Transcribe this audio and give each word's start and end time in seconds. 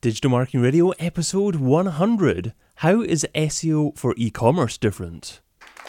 Digital 0.00 0.30
Marketing 0.30 0.62
Radio, 0.62 0.90
episode 1.00 1.56
100. 1.56 2.54
How 2.76 3.00
is 3.00 3.26
SEO 3.34 3.98
for 3.98 4.14
e 4.16 4.30
commerce 4.30 4.78
different? 4.78 5.40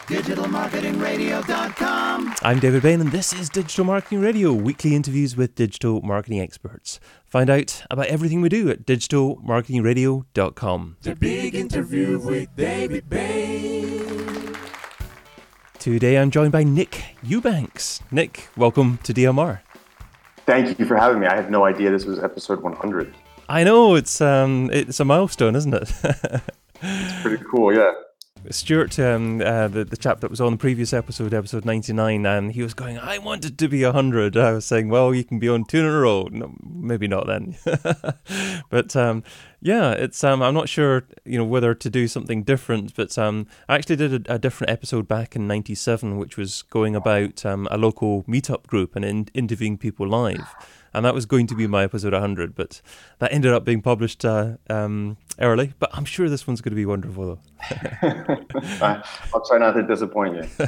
digitalmarketingradio.com. 0.08 2.34
I'm 2.42 2.60
David 2.60 2.82
Bain, 2.82 3.02
and 3.02 3.12
this 3.12 3.34
is 3.34 3.50
Digital 3.50 3.86
Marketing 3.86 4.20
Radio, 4.20 4.52
weekly 4.52 4.96
interviews 4.96 5.38
with 5.38 5.54
digital 5.54 6.02
marketing 6.02 6.40
experts. 6.40 7.00
Find 7.28 7.52
out 7.52 7.84
about 7.92 8.08
everything 8.08 8.42
we 8.42 8.50
do 8.50 8.68
at 8.72 8.88
digitalmarketingradio.com. 8.88 10.98
The 11.04 11.16
big 11.16 11.54
interview 11.54 12.18
with 12.18 12.56
David 12.56 13.08
Bain. 13.12 14.56
Today 15.78 16.18
I'm 16.18 16.32
joined 16.32 16.52
by 16.52 16.64
Nick 16.64 17.16
Eubanks. 17.22 18.02
Nick, 18.10 18.50
welcome 18.58 18.98
to 19.04 19.14
DMR. 19.14 19.60
Thank 20.48 20.80
you 20.80 20.88
for 20.88 20.98
having 20.98 21.20
me. 21.20 21.28
I 21.28 21.36
had 21.36 21.52
no 21.52 21.66
idea 21.66 21.92
this 21.92 22.06
was 22.06 22.18
episode 22.18 22.64
100. 22.64 23.14
I 23.50 23.64
know 23.64 23.96
it's 23.96 24.22
um 24.22 24.70
it's 24.72 25.00
a 25.00 25.06
milestone, 25.06 25.56
isn't 25.56 25.74
it? 25.74 25.92
It's 26.82 27.22
pretty 27.22 27.44
cool, 27.44 27.74
yeah. 27.76 27.92
Stuart, 28.52 28.98
um, 29.00 29.42
uh, 29.42 29.68
the 29.68 29.84
the 29.84 29.98
chap 29.98 30.22
that 30.22 30.30
was 30.30 30.40
on 30.40 30.54
the 30.54 30.58
previous 30.58 30.94
episode, 30.94 31.34
episode 31.34 31.66
ninety 31.66 31.92
nine, 31.92 32.26
and 32.26 32.54
he 32.54 32.62
was 32.62 32.74
going, 32.74 32.98
"I 32.98 33.18
wanted 33.18 33.60
to 33.60 33.68
be 33.68 33.82
hundred. 33.84 34.38
I 34.38 34.54
was 34.54 34.66
saying, 34.66 34.88
"Well, 34.88 35.14
you 35.14 35.26
can 35.26 35.40
be 35.40 35.50
on 35.50 35.66
two 35.66 35.80
in 35.80 35.86
a 35.86 36.00
row." 36.00 36.30
No, 36.32 36.56
maybe 36.64 37.08
not 37.08 37.28
then, 37.28 37.58
but 38.70 38.96
um, 38.96 39.24
yeah, 39.62 39.92
it's 39.92 40.24
um, 40.24 40.42
I'm 40.42 40.54
not 40.54 40.70
sure, 40.70 41.06
you 41.26 41.38
know, 41.38 41.44
whether 41.44 41.76
to 41.76 41.90
do 41.90 42.08
something 42.08 42.44
different. 42.44 42.96
But 42.96 43.18
um, 43.18 43.46
I 43.68 43.76
actually 43.76 43.98
did 43.98 44.28
a, 44.28 44.36
a 44.36 44.40
different 44.40 44.72
episode 44.72 45.08
back 45.08 45.36
in 45.36 45.48
'97, 45.48 46.18
which 46.18 46.38
was 46.38 46.62
going 46.62 46.96
about 46.96 47.46
um, 47.46 47.68
a 47.70 47.78
local 47.78 48.24
meetup 48.24 48.68
group 48.68 48.96
and 48.96 49.04
in, 49.04 49.28
interviewing 49.34 49.78
people 49.78 50.08
live 50.08 50.56
and 50.94 51.06
that 51.06 51.14
was 51.14 51.26
going 51.26 51.48
to 51.48 51.56
be 51.56 51.68
my 51.68 51.84
episode 51.84 52.14
100, 52.14 52.56
but 52.56 52.82
that 53.20 53.32
ended 53.32 53.52
up 53.54 53.66
being 53.66 53.82
published 53.82 54.26
uh, 54.26 54.58
um, 54.70 55.18
early. 55.40 55.74
But 55.80 55.90
I'm 55.94 56.06
sure 56.06 56.30
this 56.30 56.48
one's 56.48 56.62
going 56.62 56.72
to 56.72 56.76
be 56.76 56.86
wonderful, 56.86 57.26
though. 57.26 57.40
I'll 59.34 59.46
try 59.46 59.58
not 59.58 59.74
to 59.74 59.84
disappoint 59.84 60.36
you. 60.36 60.68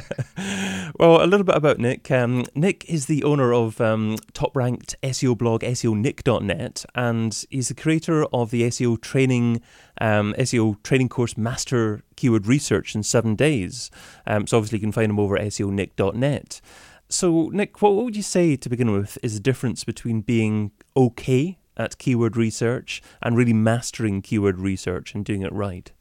well, 0.98 1.24
a 1.24 1.26
little 1.26 1.44
bit 1.44 1.56
about 1.56 1.78
Nick. 1.78 2.10
Um, 2.10 2.44
Nick 2.54 2.84
is 2.88 3.06
the 3.06 3.24
owner 3.24 3.52
of 3.52 3.80
um, 3.80 4.16
top 4.34 4.54
ranked 4.56 4.96
SEO 5.02 5.36
blog 5.36 5.62
SEONick.net, 5.62 6.84
and 6.94 7.44
he's 7.50 7.68
the 7.68 7.74
creator 7.74 8.24
of 8.26 8.50
the 8.50 8.62
SEO 8.64 9.00
training 9.00 9.60
um, 10.00 10.34
SEO 10.38 10.82
training 10.82 11.08
course 11.08 11.36
Master 11.36 12.02
Keyword 12.16 12.46
Research 12.46 12.94
in 12.94 13.02
seven 13.02 13.34
days. 13.34 13.90
Um, 14.26 14.46
so 14.46 14.58
obviously 14.58 14.78
you 14.78 14.82
can 14.82 14.92
find 14.92 15.10
him 15.10 15.20
over 15.20 15.36
at 15.36 15.46
SEONick.net. 15.46 16.60
So, 17.12 17.50
Nick, 17.52 17.82
what 17.82 17.94
would 17.94 18.16
you 18.16 18.22
say 18.22 18.56
to 18.56 18.68
begin 18.70 18.90
with 18.90 19.18
is 19.22 19.34
the 19.34 19.40
difference 19.40 19.84
between 19.84 20.22
being 20.22 20.72
okay 20.96 21.58
at 21.76 21.98
keyword 21.98 22.38
research 22.38 23.02
and 23.20 23.36
really 23.36 23.52
mastering 23.52 24.22
keyword 24.22 24.58
research 24.58 25.14
and 25.14 25.22
doing 25.22 25.42
it 25.42 25.52
right? 25.52 25.92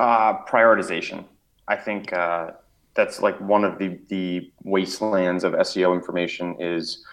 Uh, 0.00 0.44
prioritization. 0.46 1.24
I 1.68 1.76
think 1.76 2.12
uh, 2.12 2.52
that's 2.94 3.20
like 3.20 3.40
one 3.40 3.64
of 3.64 3.78
the, 3.78 4.00
the 4.08 4.50
wastelands 4.64 5.44
of 5.44 5.52
SEO 5.52 5.94
information 5.94 6.56
is 6.58 7.04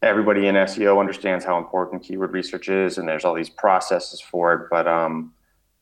everybody 0.00 0.46
in 0.46 0.54
SEO 0.54 1.00
understands 1.00 1.44
how 1.44 1.58
important 1.58 2.04
keyword 2.04 2.32
research 2.32 2.68
is, 2.68 2.98
and 2.98 3.08
there's 3.08 3.24
all 3.24 3.34
these 3.34 3.50
processes 3.50 4.20
for 4.20 4.54
it. 4.54 4.68
But 4.70 4.86
um, 4.86 5.32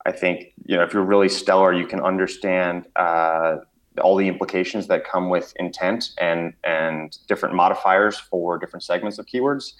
I 0.07 0.11
think 0.13 0.53
you 0.65 0.77
know 0.77 0.83
if 0.83 0.93
you're 0.93 1.03
really 1.03 1.29
stellar, 1.29 1.73
you 1.73 1.85
can 1.85 2.01
understand 2.01 2.87
uh, 2.95 3.57
all 4.01 4.15
the 4.15 4.27
implications 4.27 4.87
that 4.87 5.05
come 5.05 5.29
with 5.29 5.53
intent 5.57 6.11
and 6.19 6.53
and 6.63 7.17
different 7.27 7.55
modifiers 7.55 8.17
for 8.17 8.57
different 8.57 8.83
segments 8.83 9.19
of 9.19 9.25
keywords. 9.25 9.73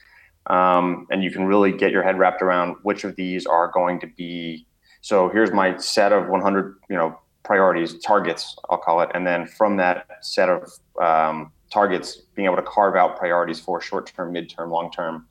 Um, 0.47 1.07
and 1.09 1.23
you 1.23 1.31
can 1.31 1.45
really 1.45 1.71
get 1.71 1.91
your 1.91 2.03
head 2.03 2.17
wrapped 2.19 2.41
around 2.41 2.75
which 2.83 3.03
of 3.03 3.15
these 3.15 3.45
are 3.45 3.71
going 3.71 3.99
to 4.01 4.07
be. 4.07 4.67
So 5.01 5.29
here's 5.29 5.51
my 5.51 5.77
set 5.77 6.11
of 6.11 6.27
100, 6.27 6.75
you 6.89 6.95
know, 6.95 7.17
priorities, 7.43 7.97
targets, 7.99 8.55
I'll 8.69 8.77
call 8.77 9.01
it, 9.01 9.09
and 9.13 9.25
then 9.25 9.47
from 9.47 9.77
that 9.77 10.07
set 10.21 10.49
of 10.49 10.69
um, 11.01 11.51
targets, 11.71 12.17
being 12.35 12.45
able 12.45 12.57
to 12.57 12.63
carve 12.63 12.95
out 12.95 13.17
priorities 13.17 13.59
for 13.59 13.81
short-term, 13.81 14.31
mid-term, 14.31 14.69
long-term. 14.69 15.25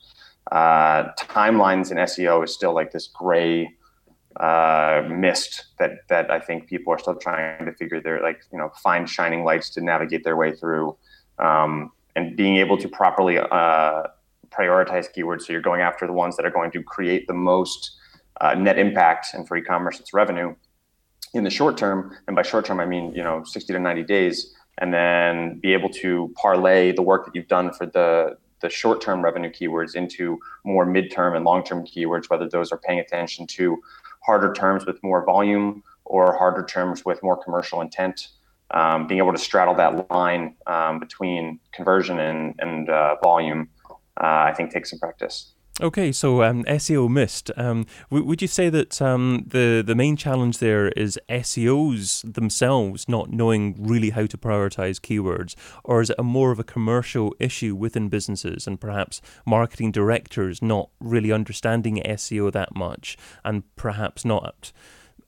Uh, 0.50 1.12
timelines 1.20 1.90
in 1.90 1.96
SEO 1.98 2.44
is 2.44 2.52
still 2.52 2.74
like 2.74 2.92
this 2.92 3.06
gray 3.06 3.74
uh, 4.36 5.02
mist 5.08 5.66
that 5.78 6.08
that 6.08 6.30
I 6.30 6.40
think 6.40 6.66
people 6.66 6.92
are 6.92 6.98
still 6.98 7.16
trying 7.16 7.66
to 7.66 7.72
figure 7.72 8.00
their 8.00 8.22
like 8.22 8.40
you 8.52 8.58
know 8.58 8.70
find 8.82 9.08
shining 9.08 9.44
lights 9.44 9.70
to 9.70 9.80
navigate 9.80 10.24
their 10.24 10.36
way 10.36 10.54
through, 10.54 10.96
um, 11.38 11.92
and 12.16 12.36
being 12.36 12.56
able 12.56 12.78
to 12.78 12.88
properly 12.88 13.38
uh, 13.38 14.02
prioritize 14.50 15.06
keywords. 15.14 15.42
So 15.42 15.52
you're 15.52 15.62
going 15.62 15.80
after 15.80 16.06
the 16.06 16.12
ones 16.12 16.36
that 16.36 16.46
are 16.46 16.50
going 16.50 16.70
to 16.72 16.82
create 16.82 17.26
the 17.26 17.34
most 17.34 17.96
uh, 18.40 18.54
net 18.54 18.78
impact, 18.78 19.28
and 19.34 19.46
for 19.46 19.56
e-commerce, 19.56 20.00
it's 20.00 20.12
revenue 20.14 20.54
in 21.34 21.44
the 21.44 21.50
short 21.50 21.76
term. 21.76 22.16
And 22.26 22.36
by 22.36 22.42
short 22.42 22.64
term, 22.64 22.80
I 22.80 22.86
mean 22.86 23.14
you 23.14 23.22
know 23.22 23.44
60 23.44 23.72
to 23.72 23.78
90 23.78 24.02
days, 24.04 24.54
and 24.78 24.92
then 24.92 25.58
be 25.58 25.72
able 25.72 25.90
to 25.90 26.32
parlay 26.36 26.92
the 26.92 27.02
work 27.02 27.26
that 27.26 27.34
you've 27.34 27.48
done 27.48 27.72
for 27.72 27.86
the 27.86 28.36
the 28.62 28.70
short-term 28.70 29.22
revenue 29.22 29.50
keywords 29.50 29.94
into 29.94 30.38
more 30.64 30.86
mid-term 30.86 31.34
and 31.34 31.44
long-term 31.44 31.84
keywords, 31.84 32.30
whether 32.30 32.48
those 32.48 32.72
are 32.72 32.78
paying 32.78 33.00
attention 33.00 33.46
to 33.46 33.82
harder 34.24 34.52
terms 34.52 34.86
with 34.86 35.02
more 35.02 35.24
volume 35.24 35.82
or 36.04 36.36
harder 36.36 36.64
terms 36.64 37.04
with 37.04 37.22
more 37.22 37.42
commercial 37.42 37.80
intent. 37.80 38.28
Um, 38.70 39.06
being 39.06 39.18
able 39.18 39.32
to 39.32 39.38
straddle 39.38 39.74
that 39.74 40.10
line 40.10 40.56
um, 40.66 40.98
between 40.98 41.60
conversion 41.72 42.18
and, 42.18 42.54
and 42.58 42.88
uh, 42.88 43.16
volume, 43.22 43.68
uh, 43.90 44.48
I 44.48 44.54
think 44.54 44.70
takes 44.70 44.90
some 44.90 44.98
practice. 44.98 45.52
Okay, 45.80 46.12
so 46.12 46.42
um, 46.42 46.64
SEO 46.64 47.08
missed. 47.08 47.50
Um, 47.56 47.86
w- 48.10 48.26
would 48.26 48.42
you 48.42 48.48
say 48.48 48.68
that 48.68 49.00
um, 49.00 49.44
the 49.46 49.82
the 49.84 49.94
main 49.94 50.18
challenge 50.18 50.58
there 50.58 50.88
is 50.88 51.18
SEOs 51.30 52.30
themselves 52.34 53.08
not 53.08 53.30
knowing 53.30 53.76
really 53.78 54.10
how 54.10 54.26
to 54.26 54.36
prioritize 54.36 55.00
keywords, 55.00 55.54
or 55.82 56.02
is 56.02 56.10
it 56.10 56.16
a 56.18 56.22
more 56.22 56.52
of 56.52 56.58
a 56.58 56.64
commercial 56.64 57.34
issue 57.40 57.74
within 57.74 58.10
businesses 58.10 58.66
and 58.66 58.82
perhaps 58.82 59.22
marketing 59.46 59.92
directors 59.92 60.60
not 60.60 60.90
really 61.00 61.32
understanding 61.32 62.02
SEO 62.04 62.52
that 62.52 62.76
much 62.76 63.16
and 63.42 63.62
perhaps 63.74 64.26
not 64.26 64.72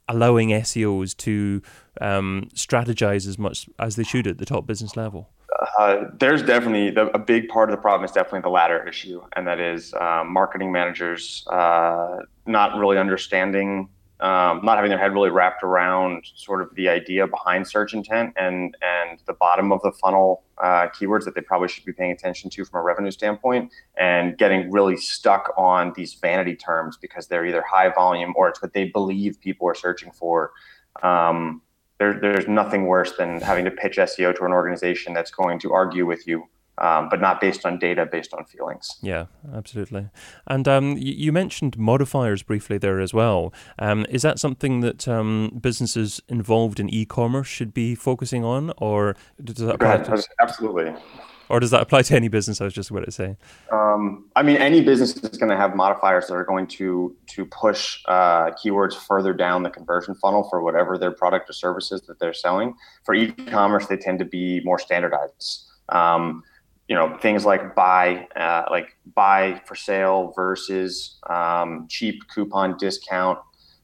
allowing 0.08 0.50
SEOs 0.50 1.16
to 1.16 1.62
um, 2.02 2.50
strategize 2.54 3.26
as 3.26 3.38
much 3.38 3.66
as 3.78 3.96
they 3.96 4.04
should 4.04 4.26
at 4.26 4.36
the 4.36 4.44
top 4.44 4.66
business 4.66 4.94
level? 4.94 5.30
Uh, 5.78 6.04
there's 6.18 6.42
definitely 6.42 6.90
the, 6.90 7.06
a 7.14 7.18
big 7.18 7.48
part 7.48 7.70
of 7.70 7.76
the 7.76 7.80
problem 7.80 8.04
is 8.04 8.12
definitely 8.12 8.40
the 8.40 8.48
latter 8.48 8.86
issue, 8.88 9.22
and 9.36 9.46
that 9.46 9.60
is 9.60 9.94
um, 9.94 10.32
marketing 10.32 10.72
managers 10.72 11.46
uh, 11.50 12.18
not 12.46 12.76
really 12.76 12.98
understanding, 12.98 13.88
um, 14.20 14.60
not 14.64 14.76
having 14.76 14.88
their 14.88 14.98
head 14.98 15.12
really 15.12 15.30
wrapped 15.30 15.62
around 15.62 16.24
sort 16.34 16.60
of 16.60 16.74
the 16.74 16.88
idea 16.88 17.26
behind 17.26 17.66
search 17.66 17.94
intent 17.94 18.32
and 18.36 18.76
and 18.82 19.20
the 19.26 19.32
bottom 19.34 19.70
of 19.70 19.80
the 19.82 19.92
funnel 19.92 20.42
uh, 20.58 20.88
keywords 20.88 21.24
that 21.24 21.34
they 21.34 21.40
probably 21.40 21.68
should 21.68 21.84
be 21.84 21.92
paying 21.92 22.12
attention 22.12 22.50
to 22.50 22.64
from 22.64 22.80
a 22.80 22.82
revenue 22.82 23.10
standpoint, 23.10 23.70
and 23.98 24.36
getting 24.38 24.70
really 24.70 24.96
stuck 24.96 25.52
on 25.56 25.92
these 25.94 26.14
vanity 26.14 26.56
terms 26.56 26.96
because 26.96 27.28
they're 27.28 27.46
either 27.46 27.62
high 27.62 27.90
volume 27.90 28.32
or 28.36 28.48
it's 28.48 28.60
what 28.60 28.72
they 28.72 28.86
believe 28.86 29.40
people 29.40 29.68
are 29.68 29.74
searching 29.74 30.10
for. 30.10 30.52
Um, 31.02 31.60
there, 31.98 32.18
there's 32.20 32.48
nothing 32.48 32.86
worse 32.86 33.16
than 33.16 33.40
having 33.40 33.64
to 33.64 33.70
pitch 33.70 33.96
SEO 33.96 34.36
to 34.36 34.44
an 34.44 34.52
organization 34.52 35.14
that's 35.14 35.30
going 35.30 35.58
to 35.60 35.72
argue 35.72 36.06
with 36.06 36.26
you, 36.26 36.48
um, 36.78 37.08
but 37.08 37.20
not 37.20 37.40
based 37.40 37.64
on 37.64 37.78
data, 37.78 38.04
based 38.04 38.34
on 38.34 38.44
feelings. 38.44 38.98
Yeah, 39.00 39.26
absolutely. 39.54 40.08
And 40.46 40.66
um, 40.66 40.96
you, 40.96 41.14
you, 41.14 41.32
mentioned 41.32 41.78
modifiers 41.78 42.42
briefly 42.42 42.78
there 42.78 43.00
as 43.00 43.14
well. 43.14 43.52
Um, 43.78 44.06
is 44.08 44.22
that 44.22 44.40
something 44.40 44.80
that 44.80 45.06
um, 45.06 45.58
businesses 45.60 46.20
involved 46.28 46.80
in 46.80 46.88
e-commerce 46.88 47.46
should 47.46 47.72
be 47.72 47.94
focusing 47.94 48.44
on, 48.44 48.72
or 48.78 49.14
does 49.42 49.56
that? 49.56 49.78
To- 49.78 50.26
absolutely 50.40 50.94
or 51.48 51.60
does 51.60 51.70
that 51.70 51.82
apply 51.82 52.02
to 52.02 52.16
any 52.16 52.28
business? 52.28 52.60
I 52.60 52.64
was 52.64 52.72
just 52.72 52.90
about 52.90 53.04
to 53.04 53.10
say. 53.10 53.36
Um, 53.70 54.26
I 54.36 54.42
mean, 54.42 54.56
any 54.56 54.80
business 54.80 55.16
is 55.16 55.38
going 55.38 55.50
to 55.50 55.56
have 55.56 55.74
modifiers 55.74 56.26
that 56.28 56.34
are 56.34 56.44
going 56.44 56.66
to 56.68 57.14
to 57.28 57.46
push 57.46 58.00
uh, 58.06 58.50
keywords 58.52 58.94
further 58.94 59.32
down 59.32 59.62
the 59.62 59.70
conversion 59.70 60.14
funnel 60.14 60.48
for 60.48 60.62
whatever 60.62 60.98
their 60.98 61.12
product 61.12 61.50
or 61.50 61.52
services 61.52 62.02
that 62.02 62.18
they're 62.18 62.34
selling. 62.34 62.74
For 63.04 63.14
e-commerce, 63.14 63.86
they 63.86 63.96
tend 63.96 64.18
to 64.20 64.24
be 64.24 64.60
more 64.64 64.78
standardized. 64.78 65.66
Um, 65.90 66.42
you 66.88 66.94
know, 66.94 67.16
things 67.18 67.46
like 67.46 67.74
buy, 67.74 68.28
uh, 68.36 68.64
like 68.70 68.96
buy 69.14 69.62
for 69.66 69.74
sale 69.74 70.32
versus 70.36 71.18
um, 71.30 71.86
cheap 71.88 72.22
coupon 72.28 72.76
discount. 72.76 73.38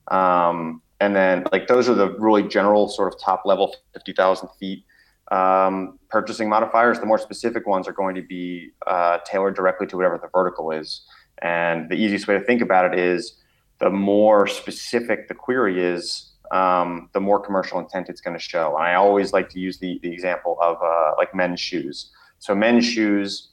Um, 0.08 0.82
and 1.00 1.16
then 1.16 1.46
like 1.50 1.66
those 1.66 1.88
are 1.88 1.94
the 1.94 2.10
really 2.18 2.42
general 2.42 2.88
sort 2.88 3.12
of 3.12 3.18
top 3.20 3.42
level 3.46 3.74
50,000 3.94 4.48
feet 4.58 4.84
um, 5.30 5.98
purchasing 6.08 6.48
modifiers. 6.48 6.98
The 6.98 7.06
more 7.06 7.18
specific 7.18 7.66
ones 7.66 7.86
are 7.88 7.92
going 7.92 8.14
to 8.14 8.22
be 8.22 8.70
uh, 8.86 9.18
tailored 9.24 9.54
directly 9.54 9.86
to 9.88 9.96
whatever 9.96 10.18
the 10.18 10.28
vertical 10.32 10.70
is. 10.70 11.02
And 11.42 11.88
the 11.88 11.94
easiest 11.94 12.28
way 12.28 12.38
to 12.38 12.44
think 12.44 12.60
about 12.60 12.92
it 12.92 12.98
is 12.98 13.36
the 13.78 13.90
more 13.90 14.46
specific 14.46 15.28
the 15.28 15.34
query 15.34 15.82
is, 15.82 16.32
um, 16.50 17.08
the 17.12 17.20
more 17.20 17.40
commercial 17.40 17.78
intent 17.78 18.08
it's 18.08 18.20
going 18.20 18.36
to 18.36 18.42
show. 18.42 18.76
And 18.76 18.84
I 18.84 18.94
always 18.94 19.32
like 19.32 19.48
to 19.50 19.60
use 19.60 19.78
the, 19.78 19.98
the 20.02 20.12
example 20.12 20.58
of 20.60 20.76
uh, 20.82 21.12
like 21.16 21.34
men's 21.34 21.60
shoes. 21.60 22.10
So 22.38 22.54
men's 22.54 22.84
shoes, 22.84 23.50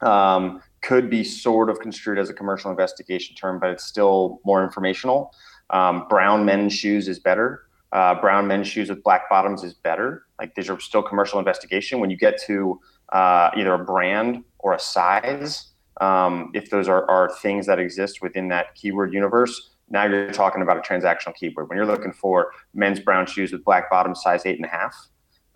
um, 0.00 0.62
could 0.82 1.08
be 1.08 1.22
sort 1.24 1.70
of 1.70 1.80
construed 1.80 2.18
as 2.18 2.28
a 2.28 2.34
commercial 2.34 2.70
investigation 2.70 3.36
term, 3.36 3.58
but 3.60 3.70
it's 3.70 3.84
still 3.84 4.40
more 4.44 4.62
informational. 4.64 5.32
Um, 5.70 6.06
brown 6.08 6.44
men's 6.44 6.74
shoes 6.74 7.08
is 7.08 7.18
better. 7.18 7.62
Uh, 7.92 8.18
brown 8.20 8.46
men's 8.46 8.66
shoes 8.66 8.88
with 8.88 9.02
black 9.02 9.28
bottoms 9.28 9.62
is 9.62 9.74
better. 9.74 10.24
Like 10.38 10.54
these 10.54 10.70
are 10.70 10.80
still 10.80 11.02
commercial 11.02 11.38
investigation. 11.38 12.00
When 12.00 12.10
you 12.10 12.16
get 12.16 12.40
to 12.46 12.80
uh, 13.12 13.50
either 13.54 13.74
a 13.74 13.84
brand 13.84 14.44
or 14.58 14.72
a 14.72 14.78
size, 14.78 15.72
um, 16.00 16.50
if 16.54 16.70
those 16.70 16.88
are, 16.88 17.08
are 17.10 17.30
things 17.42 17.66
that 17.66 17.78
exist 17.78 18.22
within 18.22 18.48
that 18.48 18.74
keyword 18.74 19.12
universe, 19.12 19.70
now 19.90 20.04
you're 20.06 20.32
talking 20.32 20.62
about 20.62 20.78
a 20.78 20.80
transactional 20.80 21.34
keyword. 21.34 21.68
When 21.68 21.76
you're 21.76 21.86
looking 21.86 22.12
for 22.12 22.52
men's 22.72 22.98
brown 22.98 23.26
shoes 23.26 23.52
with 23.52 23.62
black 23.62 23.90
bottoms, 23.90 24.22
size 24.22 24.46
eight 24.46 24.56
and 24.56 24.64
a 24.64 24.68
half, 24.68 24.96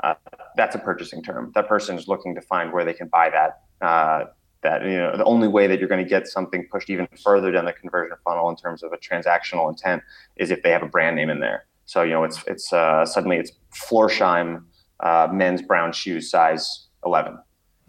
uh, 0.05 0.15
that's 0.57 0.75
a 0.75 0.79
purchasing 0.79 1.23
term. 1.23 1.53
That 1.55 1.69
person 1.69 1.97
is 1.97 2.07
looking 2.07 2.35
to 2.35 2.43
find 2.43 2.71
where 2.71 2.85
they 2.85 2.93
can 2.93 3.09
buy 3.09 3.31
that. 3.31 3.63
Uh, 3.81 4.27
that 4.63 4.83
you 4.83 4.99
know, 4.99 5.17
the 5.17 5.25
only 5.25 5.49
way 5.49 5.67
that 5.67 5.79
you're 5.79 5.89
going 5.89 6.03
to 6.03 6.09
get 6.09 6.27
something 6.27 6.67
pushed 6.71 6.91
even 6.91 7.09
further 7.23 7.51
down 7.51 7.65
the 7.65 7.73
conversion 7.73 8.17
funnel 8.25 8.51
in 8.51 8.57
terms 8.57 8.83
of 8.83 8.93
a 8.93 8.99
transactional 8.99 9.71
intent 9.71 10.03
is 10.37 10.51
if 10.51 10.63
they 10.63 10.71
have 10.71 10.83
a 10.83 10.89
brand 10.89 11.17
name 11.17 11.31
in 11.31 11.41
there. 11.41 11.67
So 11.87 12.03
you 12.03 12.11
know, 12.11 12.25
it's 12.25 12.43
it's 12.47 12.73
uh, 12.73 13.07
suddenly 13.07 13.39
it's 13.39 13.53
Florsheim 13.75 14.63
uh, 15.01 15.29
men's 15.33 15.63
brown 15.63 15.93
shoes, 15.93 16.31
size 16.31 16.87
11. 17.05 17.39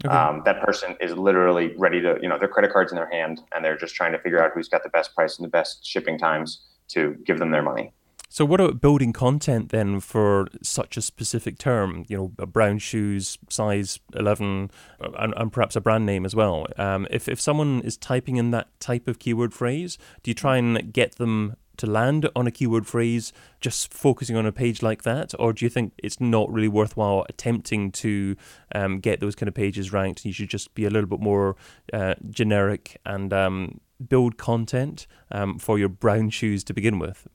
Okay. 0.04 0.14
Um, 0.14 0.42
that 0.44 0.62
person 0.62 0.96
is 1.00 1.12
literally 1.12 1.74
ready 1.76 2.00
to, 2.00 2.18
you 2.22 2.28
know, 2.28 2.38
their 2.38 2.48
credit 2.48 2.72
cards 2.72 2.92
in 2.92 2.96
their 2.96 3.10
hand, 3.10 3.40
and 3.52 3.64
they're 3.64 3.76
just 3.76 3.94
trying 3.94 4.12
to 4.12 4.18
figure 4.18 4.42
out 4.42 4.52
who's 4.54 4.68
got 4.68 4.84
the 4.84 4.88
best 4.90 5.14
price 5.14 5.36
and 5.38 5.44
the 5.44 5.50
best 5.50 5.84
shipping 5.84 6.18
times 6.18 6.62
to 6.88 7.16
give 7.26 7.38
them 7.38 7.50
their 7.50 7.62
money. 7.62 7.92
So, 8.30 8.44
what 8.44 8.60
about 8.60 8.80
building 8.80 9.12
content 9.12 9.70
then 9.70 10.00
for 10.00 10.48
such 10.62 10.96
a 10.96 11.02
specific 11.02 11.58
term? 11.58 12.04
You 12.08 12.16
know, 12.16 12.46
brown 12.46 12.78
shoes, 12.78 13.38
size 13.48 13.98
11, 14.14 14.70
and, 15.00 15.34
and 15.36 15.52
perhaps 15.52 15.74
a 15.76 15.80
brand 15.80 16.06
name 16.06 16.24
as 16.26 16.36
well. 16.36 16.66
Um, 16.76 17.08
if, 17.10 17.28
if 17.28 17.40
someone 17.40 17.80
is 17.80 17.96
typing 17.96 18.36
in 18.36 18.50
that 18.50 18.68
type 18.80 19.08
of 19.08 19.18
keyword 19.18 19.54
phrase, 19.54 19.98
do 20.22 20.30
you 20.30 20.34
try 20.34 20.58
and 20.58 20.92
get 20.92 21.16
them 21.16 21.56
to 21.78 21.86
land 21.86 22.28
on 22.36 22.46
a 22.46 22.50
keyword 22.50 22.86
phrase 22.86 23.32
just 23.60 23.92
focusing 23.92 24.36
on 24.36 24.46
a 24.46 24.52
page 24.52 24.82
like 24.82 25.02
that? 25.02 25.32
Or 25.38 25.52
do 25.52 25.64
you 25.64 25.68
think 25.68 25.94
it's 25.98 26.20
not 26.20 26.52
really 26.52 26.68
worthwhile 26.68 27.24
attempting 27.28 27.90
to 27.92 28.36
um, 28.74 29.00
get 29.00 29.20
those 29.20 29.34
kind 29.34 29.48
of 29.48 29.54
pages 29.54 29.92
ranked? 29.92 30.24
You 30.24 30.32
should 30.32 30.50
just 30.50 30.74
be 30.74 30.84
a 30.84 30.90
little 30.90 31.08
bit 31.08 31.20
more 31.20 31.56
uh, 31.92 32.14
generic 32.30 33.00
and 33.04 33.32
um, 33.32 33.80
build 34.06 34.36
content 34.36 35.06
um, 35.32 35.58
for 35.58 35.78
your 35.78 35.88
brown 35.88 36.30
shoes 36.30 36.62
to 36.64 36.74
begin 36.74 36.98
with? 36.98 37.26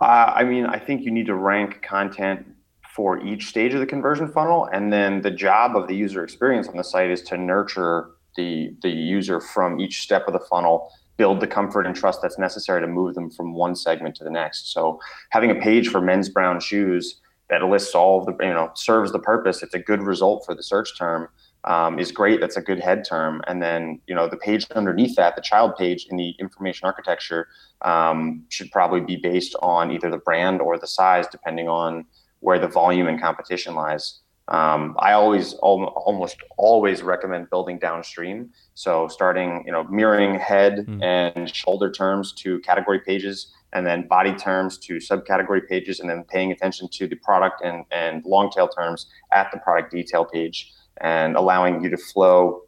Uh, 0.00 0.32
I 0.34 0.44
mean, 0.44 0.66
I 0.66 0.78
think 0.78 1.02
you 1.02 1.10
need 1.10 1.26
to 1.26 1.34
rank 1.34 1.82
content 1.82 2.46
for 2.94 3.22
each 3.26 3.46
stage 3.46 3.74
of 3.74 3.80
the 3.80 3.86
conversion 3.86 4.26
funnel, 4.26 4.68
and 4.72 4.92
then 4.92 5.20
the 5.20 5.30
job 5.30 5.76
of 5.76 5.86
the 5.86 5.94
user 5.94 6.24
experience 6.24 6.68
on 6.68 6.76
the 6.76 6.84
site 6.84 7.10
is 7.10 7.22
to 7.22 7.36
nurture 7.36 8.10
the 8.36 8.74
the 8.82 8.90
user 8.90 9.40
from 9.40 9.80
each 9.80 10.02
step 10.02 10.26
of 10.26 10.32
the 10.32 10.40
funnel 10.40 10.92
build 11.16 11.40
the 11.40 11.46
comfort 11.46 11.86
and 11.86 11.94
trust 11.94 12.20
that's 12.22 12.38
necessary 12.38 12.80
to 12.80 12.86
move 12.86 13.14
them 13.14 13.30
from 13.30 13.54
one 13.54 13.74
segment 13.74 14.14
to 14.16 14.24
the 14.24 14.30
next. 14.30 14.72
So 14.72 15.00
having 15.30 15.50
a 15.50 15.54
page 15.54 15.88
for 15.88 16.00
men's 16.00 16.28
brown 16.28 16.60
shoes 16.60 17.20
that 17.48 17.62
lists 17.62 17.94
all 17.94 18.24
the, 18.24 18.32
you 18.40 18.52
know, 18.52 18.70
serves 18.74 19.12
the 19.12 19.18
purpose. 19.18 19.62
It's 19.62 19.74
a 19.74 19.78
good 19.78 20.02
result 20.02 20.44
for 20.44 20.54
the 20.54 20.62
search 20.62 20.98
term. 20.98 21.28
Um, 21.64 21.98
is 21.98 22.12
great. 22.12 22.40
That's 22.40 22.56
a 22.56 22.62
good 22.62 22.78
head 22.78 23.04
term. 23.04 23.42
And 23.48 23.60
then, 23.60 24.00
you 24.06 24.14
know, 24.14 24.28
the 24.28 24.36
page 24.36 24.70
underneath 24.76 25.16
that, 25.16 25.34
the 25.34 25.42
child 25.42 25.74
page 25.76 26.06
in 26.08 26.16
the 26.16 26.30
information 26.38 26.86
architecture, 26.86 27.48
um, 27.82 28.44
should 28.50 28.70
probably 28.70 29.00
be 29.00 29.16
based 29.16 29.56
on 29.62 29.90
either 29.90 30.08
the 30.08 30.18
brand 30.18 30.60
or 30.60 30.78
the 30.78 30.86
size, 30.86 31.26
depending 31.26 31.68
on 31.68 32.04
where 32.38 32.60
the 32.60 32.68
volume 32.68 33.08
and 33.08 33.20
competition 33.20 33.74
lies. 33.74 34.20
Um, 34.48 34.94
I 35.00 35.12
always 35.12 35.54
almost 35.54 36.36
always 36.56 37.02
recommend 37.02 37.50
building 37.50 37.78
downstream. 37.78 38.50
So 38.74 39.08
starting, 39.08 39.64
you 39.66 39.72
know, 39.72 39.84
mirroring 39.84 40.38
head 40.38 40.86
mm. 40.86 41.02
and 41.02 41.52
shoulder 41.52 41.90
terms 41.90 42.32
to 42.34 42.60
category 42.60 43.00
pages, 43.00 43.52
and 43.72 43.84
then 43.84 44.06
body 44.06 44.34
terms 44.34 44.78
to 44.78 44.98
subcategory 44.98 45.66
pages, 45.68 45.98
and 45.98 46.08
then 46.08 46.24
paying 46.28 46.52
attention 46.52 46.88
to 46.92 47.08
the 47.08 47.16
product 47.16 47.60
and 47.64 47.84
and 47.90 48.24
long 48.24 48.50
tail 48.50 48.68
terms 48.68 49.06
at 49.32 49.50
the 49.52 49.58
product 49.58 49.90
detail 49.90 50.24
page, 50.24 50.72
and 51.00 51.34
allowing 51.34 51.82
you 51.82 51.90
to 51.90 51.96
flow 51.96 52.62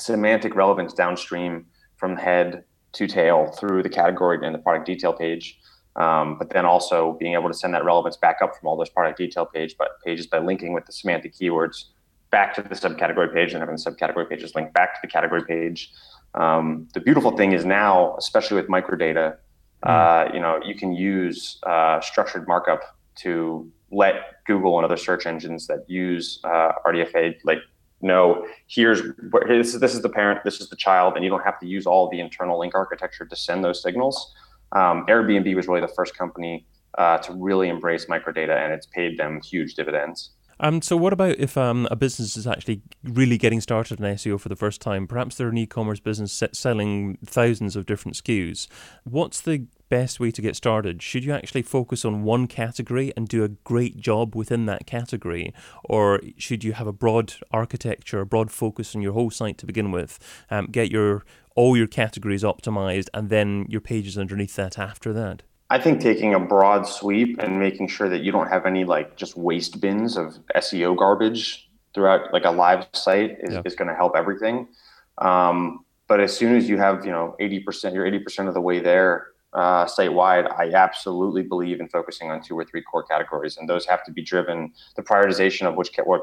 semantic 0.00 0.56
relevance 0.56 0.94
downstream 0.94 1.66
from 1.96 2.16
head 2.16 2.64
to 2.92 3.06
tail 3.06 3.52
through 3.58 3.82
the 3.82 3.88
category 3.88 4.38
and 4.44 4.54
the 4.54 4.58
product 4.58 4.86
detail 4.86 5.12
page. 5.12 5.58
Um, 5.96 6.38
but 6.38 6.50
then 6.50 6.64
also 6.64 7.16
being 7.20 7.34
able 7.34 7.48
to 7.48 7.54
send 7.54 7.74
that 7.74 7.84
relevance 7.84 8.16
back 8.16 8.38
up 8.42 8.56
from 8.56 8.66
all 8.66 8.78
those 8.78 8.88
product 8.88 9.18
detail 9.18 9.44
page 9.44 9.76
but 9.78 10.00
pages 10.02 10.26
by 10.26 10.38
linking 10.38 10.72
with 10.72 10.86
the 10.86 10.92
semantic 10.92 11.34
keywords 11.34 11.84
back 12.30 12.54
to 12.54 12.62
the 12.62 12.70
subcategory 12.70 13.32
page 13.32 13.52
and 13.52 13.60
having 13.60 13.76
the 13.76 13.90
subcategory 13.90 14.28
pages 14.28 14.54
link 14.54 14.72
back 14.72 14.94
to 14.94 15.00
the 15.02 15.08
category 15.08 15.44
page. 15.44 15.92
Um, 16.34 16.88
the 16.94 17.00
beautiful 17.00 17.36
thing 17.36 17.52
is 17.52 17.66
now, 17.66 18.16
especially 18.16 18.56
with 18.56 18.68
microdata, 18.68 19.36
mm. 19.84 20.30
uh, 20.30 20.32
you 20.32 20.40
know, 20.40 20.58
you 20.64 20.74
can 20.74 20.94
use 20.94 21.58
uh, 21.64 22.00
structured 22.00 22.48
markup 22.48 22.80
to 23.16 23.70
let 23.90 24.42
Google 24.46 24.78
and 24.78 24.86
other 24.86 24.96
search 24.96 25.26
engines 25.26 25.66
that 25.66 25.84
use 25.88 26.40
uh, 26.44 26.72
RDFA 26.86 27.36
like 27.44 27.58
know 28.00 28.46
here's 28.66 29.00
where 29.30 29.46
this 29.46 29.74
is 29.74 29.80
this 29.80 29.94
is 29.94 30.02
the 30.02 30.08
parent, 30.08 30.40
this 30.44 30.60
is 30.60 30.68
the 30.68 30.76
child, 30.76 31.14
and 31.14 31.24
you 31.24 31.30
don't 31.30 31.44
have 31.44 31.60
to 31.60 31.66
use 31.66 31.86
all 31.86 32.08
the 32.10 32.18
internal 32.18 32.58
link 32.58 32.74
architecture 32.74 33.24
to 33.24 33.36
send 33.36 33.62
those 33.62 33.82
signals 33.82 34.34
um, 34.72 35.06
Airbnb 35.06 35.54
was 35.54 35.68
really 35.68 35.80
the 35.80 35.88
first 35.88 36.16
company 36.16 36.66
uh, 36.98 37.18
to 37.18 37.32
really 37.34 37.68
embrace 37.68 38.06
microdata, 38.06 38.56
and 38.64 38.72
it's 38.72 38.86
paid 38.86 39.18
them 39.18 39.40
huge 39.42 39.74
dividends. 39.74 40.30
Um, 40.60 40.80
so, 40.80 40.96
what 40.96 41.12
about 41.12 41.36
if 41.38 41.56
um, 41.56 41.88
a 41.90 41.96
business 41.96 42.36
is 42.36 42.46
actually 42.46 42.82
really 43.02 43.36
getting 43.36 43.60
started 43.60 43.98
in 43.98 44.06
SEO 44.06 44.40
for 44.40 44.48
the 44.48 44.56
first 44.56 44.80
time? 44.80 45.06
Perhaps 45.06 45.36
they're 45.36 45.48
an 45.48 45.58
e 45.58 45.66
commerce 45.66 45.98
business 45.98 46.42
selling 46.52 47.18
thousands 47.24 47.74
of 47.74 47.84
different 47.84 48.16
SKUs. 48.16 48.68
What's 49.02 49.40
the 49.40 49.66
best 49.88 50.20
way 50.20 50.30
to 50.30 50.40
get 50.40 50.56
started? 50.56 51.02
Should 51.02 51.24
you 51.24 51.32
actually 51.32 51.62
focus 51.62 52.04
on 52.04 52.22
one 52.22 52.46
category 52.46 53.12
and 53.14 53.28
do 53.28 53.44
a 53.44 53.48
great 53.48 53.98
job 53.98 54.34
within 54.34 54.64
that 54.66 54.86
category? 54.86 55.52
Or 55.84 56.20
should 56.38 56.64
you 56.64 56.72
have 56.72 56.86
a 56.86 56.94
broad 56.94 57.34
architecture, 57.50 58.20
a 58.20 58.24
broad 58.26 58.50
focus 58.50 58.94
on 58.94 59.02
your 59.02 59.12
whole 59.12 59.30
site 59.30 59.58
to 59.58 59.66
begin 59.66 59.90
with? 59.90 60.18
Um, 60.50 60.66
get 60.66 60.90
your 60.90 61.24
all 61.54 61.76
your 61.76 61.86
categories 61.86 62.42
optimized 62.42 63.08
and 63.14 63.30
then 63.30 63.66
your 63.68 63.80
pages 63.80 64.18
underneath 64.18 64.56
that 64.56 64.78
after 64.78 65.12
that? 65.12 65.42
I 65.70 65.78
think 65.78 66.00
taking 66.00 66.34
a 66.34 66.40
broad 66.40 66.86
sweep 66.86 67.38
and 67.38 67.58
making 67.58 67.88
sure 67.88 68.08
that 68.08 68.22
you 68.22 68.30
don't 68.30 68.48
have 68.48 68.66
any 68.66 68.84
like 68.84 69.16
just 69.16 69.36
waste 69.36 69.80
bins 69.80 70.16
of 70.16 70.38
SEO 70.54 70.96
garbage 70.96 71.70
throughout 71.94 72.32
like 72.32 72.44
a 72.44 72.50
live 72.50 72.86
site 72.92 73.38
is, 73.40 73.58
is 73.64 73.74
going 73.74 73.88
to 73.88 73.94
help 73.94 74.14
everything. 74.14 74.68
Um, 75.18 75.84
but 76.08 76.20
as 76.20 76.36
soon 76.36 76.54
as 76.56 76.68
you 76.68 76.76
have, 76.76 77.06
you 77.06 77.10
know, 77.10 77.36
80%, 77.40 77.94
you're 77.94 78.04
80% 78.04 78.48
of 78.48 78.54
the 78.54 78.60
way 78.60 78.80
there 78.80 79.28
uh, 79.52 79.86
site 79.86 80.12
wide, 80.12 80.46
I 80.46 80.70
absolutely 80.72 81.42
believe 81.42 81.80
in 81.80 81.88
focusing 81.88 82.30
on 82.30 82.42
two 82.42 82.58
or 82.58 82.64
three 82.64 82.82
core 82.82 83.02
categories. 83.02 83.56
And 83.56 83.68
those 83.68 83.84
have 83.86 84.04
to 84.04 84.12
be 84.12 84.22
driven, 84.22 84.72
the 84.96 85.02
prioritization 85.02 85.66
of 85.66 85.74
which, 85.74 85.90
what 86.04 86.22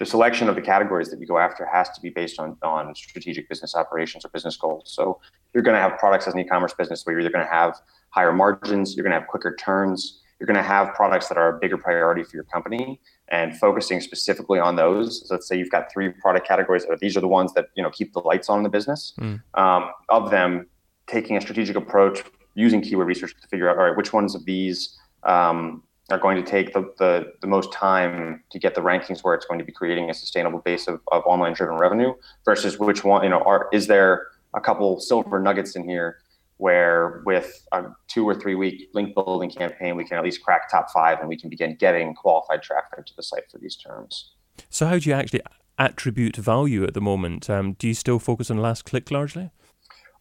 the 0.00 0.06
selection 0.06 0.48
of 0.48 0.54
the 0.54 0.62
categories 0.62 1.10
that 1.10 1.20
you 1.20 1.26
go 1.26 1.38
after 1.38 1.66
has 1.66 1.90
to 1.90 2.00
be 2.00 2.08
based 2.08 2.40
on, 2.40 2.56
on 2.62 2.94
strategic 2.94 3.46
business 3.50 3.74
operations 3.74 4.24
or 4.24 4.30
business 4.30 4.56
goals. 4.56 4.84
So 4.86 5.20
you're 5.52 5.62
going 5.62 5.76
to 5.76 5.80
have 5.80 5.98
products 5.98 6.26
as 6.26 6.32
an 6.32 6.40
e-commerce 6.40 6.72
business 6.72 7.04
where 7.04 7.12
you're 7.12 7.20
either 7.20 7.30
going 7.30 7.44
to 7.44 7.52
have 7.52 7.74
higher 8.08 8.32
margins, 8.32 8.96
you're 8.96 9.04
going 9.04 9.12
to 9.12 9.20
have 9.20 9.28
quicker 9.28 9.54
turns, 9.56 10.22
you're 10.40 10.46
going 10.46 10.56
to 10.56 10.62
have 10.62 10.94
products 10.94 11.28
that 11.28 11.36
are 11.36 11.54
a 11.54 11.58
bigger 11.60 11.76
priority 11.76 12.24
for 12.24 12.34
your 12.34 12.44
company 12.44 12.98
and 13.28 13.54
focusing 13.58 14.00
specifically 14.00 14.58
on 14.58 14.74
those. 14.74 15.28
So 15.28 15.34
let's 15.34 15.46
say 15.46 15.58
you've 15.58 15.70
got 15.70 15.92
three 15.92 16.08
product 16.08 16.48
categories, 16.48 16.86
or 16.88 16.96
these 16.96 17.14
are 17.14 17.20
the 17.20 17.28
ones 17.28 17.52
that 17.52 17.66
you 17.74 17.82
know 17.82 17.90
keep 17.90 18.14
the 18.14 18.20
lights 18.20 18.48
on 18.48 18.60
in 18.60 18.62
the 18.62 18.70
business. 18.70 19.12
Mm. 19.20 19.42
Um, 19.52 19.90
of 20.08 20.30
them, 20.30 20.66
taking 21.08 21.36
a 21.36 21.42
strategic 21.42 21.76
approach, 21.76 22.24
using 22.54 22.80
keyword 22.80 23.06
research 23.06 23.34
to 23.38 23.48
figure 23.48 23.68
out 23.68 23.76
all 23.76 23.84
right 23.84 23.96
which 23.98 24.14
ones 24.14 24.34
of 24.34 24.46
these 24.46 24.98
um, 25.24 25.82
are 26.10 26.18
going 26.18 26.36
to 26.36 26.48
take 26.48 26.72
the, 26.72 26.92
the, 26.98 27.32
the, 27.40 27.46
most 27.46 27.72
time 27.72 28.42
to 28.50 28.58
get 28.58 28.74
the 28.74 28.80
rankings 28.80 29.22
where 29.22 29.34
it's 29.34 29.46
going 29.46 29.58
to 29.58 29.64
be 29.64 29.72
creating 29.72 30.10
a 30.10 30.14
sustainable 30.14 30.58
base 30.60 30.88
of, 30.88 31.00
of 31.12 31.22
online 31.24 31.52
driven 31.52 31.76
revenue 31.76 32.12
versus 32.44 32.78
which 32.78 33.04
one, 33.04 33.22
you 33.22 33.28
know, 33.28 33.42
are, 33.42 33.68
is 33.72 33.86
there 33.86 34.28
a 34.54 34.60
couple 34.60 35.00
silver 35.00 35.40
nuggets 35.40 35.76
in 35.76 35.88
here 35.88 36.18
where 36.56 37.22
with 37.24 37.66
a 37.72 37.84
two 38.08 38.28
or 38.28 38.34
three 38.34 38.54
week 38.54 38.90
link 38.92 39.14
building 39.14 39.50
campaign, 39.50 39.96
we 39.96 40.04
can 40.04 40.18
at 40.18 40.24
least 40.24 40.42
crack 40.42 40.70
top 40.70 40.90
five 40.90 41.18
and 41.20 41.28
we 41.28 41.36
can 41.36 41.48
begin 41.48 41.74
getting 41.76 42.14
qualified 42.14 42.62
traffic 42.62 43.06
to 43.06 43.14
the 43.16 43.22
site 43.22 43.50
for 43.50 43.58
these 43.58 43.76
terms. 43.76 44.32
So 44.68 44.86
how 44.86 44.98
do 44.98 45.08
you 45.08 45.14
actually 45.14 45.40
attribute 45.78 46.36
value 46.36 46.84
at 46.84 46.92
the 46.92 47.00
moment? 47.00 47.48
Um, 47.48 47.72
do 47.74 47.88
you 47.88 47.94
still 47.94 48.18
focus 48.18 48.50
on 48.50 48.58
last 48.58 48.84
click 48.84 49.10
largely? 49.10 49.50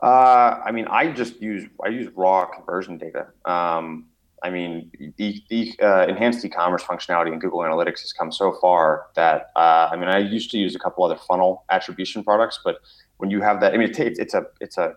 Uh, 0.01 0.61
I 0.63 0.71
mean, 0.71 0.87
I 0.87 1.11
just 1.11 1.41
use 1.41 1.67
I 1.83 1.89
use 1.89 2.09
raw 2.15 2.45
conversion 2.45 2.97
data. 2.97 3.27
Um, 3.43 4.05
I 4.43 4.49
mean, 4.49 4.91
the, 5.17 5.43
the 5.49 5.73
uh, 5.81 6.05
enhanced 6.07 6.43
e-commerce 6.45 6.83
functionality 6.83 7.33
in 7.33 7.39
Google 7.39 7.59
Analytics 7.59 8.01
has 8.01 8.13
come 8.13 8.31
so 8.31 8.57
far 8.61 9.07
that 9.15 9.51
uh, 9.55 9.89
I 9.91 9.95
mean, 9.95 10.09
I 10.09 10.19
used 10.19 10.51
to 10.51 10.57
use 10.57 10.75
a 10.75 10.79
couple 10.79 11.03
other 11.03 11.17
funnel 11.17 11.65
attribution 11.69 12.23
products, 12.23 12.59
but 12.63 12.77
when 13.17 13.29
you 13.29 13.41
have 13.41 13.59
that, 13.61 13.73
I 13.73 13.77
mean, 13.77 13.89
it's, 13.89 13.99
it's 13.99 14.33
a 14.33 14.45
it's 14.61 14.77
a 14.77 14.93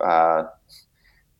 uh, 0.00 0.44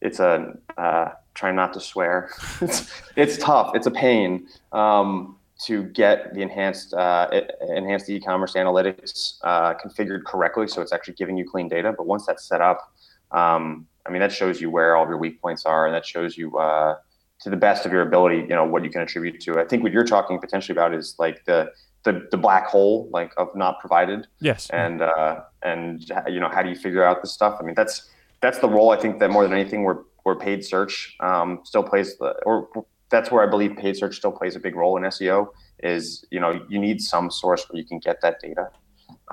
it's 0.01 0.21
a 0.21 0.55
uh, 0.79 1.11
try 1.35 1.53
not 1.53 1.73
to 1.75 1.81
swear. 1.81 2.31
it's 2.61 2.91
it's 3.17 3.39
tough. 3.39 3.75
It's 3.75 3.87
a 3.87 3.91
pain. 3.91 4.47
Um, 4.73 5.37
to 5.67 5.85
get 5.85 6.35
the 6.35 6.43
enhanced 6.43 6.93
uh, 6.93 7.29
enhanced 7.69 8.11
e-commerce 8.11 8.55
analytics 8.55 9.39
uh, 9.45 9.75
configured 9.75 10.25
correctly, 10.25 10.67
so 10.67 10.83
it's 10.83 10.93
actually 10.93 11.15
giving 11.15 11.37
you 11.37 11.49
clean 11.49 11.69
data. 11.69 11.95
But 11.97 12.07
once 12.07 12.27
that's 12.27 12.45
set 12.45 12.61
up, 12.61 12.93
um, 13.31 13.87
I 14.05 14.11
mean 14.11 14.21
that 14.21 14.33
shows 14.33 14.61
you 14.61 14.71
where 14.71 14.97
all 14.97 15.05
of 15.05 15.09
your 15.09 15.19
weak 15.19 15.41
points 15.41 15.65
are, 15.65 15.87
and 15.87 15.95
that 15.95 16.05
shows 16.05 16.37
you 16.37 16.59
uh, 16.59 16.97
to 17.43 17.51
the 17.51 17.57
best 17.57 17.85
of 17.85 17.93
your 17.93 18.03
ability, 18.03 18.39
you 18.49 18.55
know 18.55 18.65
what 18.65 18.85
you 18.85 18.91
can 18.91 19.01
attribute 19.01 19.41
to. 19.41 19.59
I 19.59 19.65
think 19.65 19.83
what 19.83 19.93
you're 19.93 20.05
talking 20.05 20.39
potentially 20.39 20.75
about 20.75 20.95
is 20.95 21.17
like 21.19 21.45
the 21.45 21.73
the, 22.05 22.27
the 22.31 22.37
black 22.37 22.67
hole 22.67 23.09
like 23.13 23.33
of 23.37 23.55
not 23.55 23.79
provided. 23.81 24.27
Yes. 24.41 24.71
And 24.71 25.03
uh, 25.03 25.41
and 25.63 26.05
you 26.29 26.41
know 26.41 26.49
how 26.49 26.63
do 26.63 26.69
you 26.69 26.77
figure 26.77 27.05
out 27.05 27.23
this 27.23 27.33
stuff? 27.33 27.59
I 27.61 27.65
mean 27.65 27.75
that's 27.75 28.11
that's 28.41 28.59
the 28.59 28.69
role 28.69 28.91
I 28.91 28.97
think 28.97 29.19
that 29.21 29.31
more 29.31 29.43
than 29.45 29.53
anything 29.53 29.85
where 29.85 30.01
where 30.23 30.37
paid 30.37 30.65
search 30.65 31.17
um, 31.21 31.61
still 31.65 31.83
plays 31.83 32.17
the 32.19 32.35
or 32.47 32.69
that's 33.11 33.31
where 33.31 33.47
I 33.47 33.51
believe 33.51 33.77
paid 33.77 33.97
search 33.97 34.17
still 34.17 34.33
plays 34.33 34.57
a 34.57 34.61
big 34.61 34.75
role 34.75 34.97
in 34.97 35.03
SEO. 35.05 35.49
Is 35.83 36.25
you 36.31 36.41
know 36.41 36.61
you 36.69 36.79
need 36.79 37.01
some 37.01 37.31
source 37.31 37.65
where 37.69 37.81
you 37.81 37.87
can 37.87 37.99
get 37.99 38.21
that 38.23 38.41
data. 38.41 38.71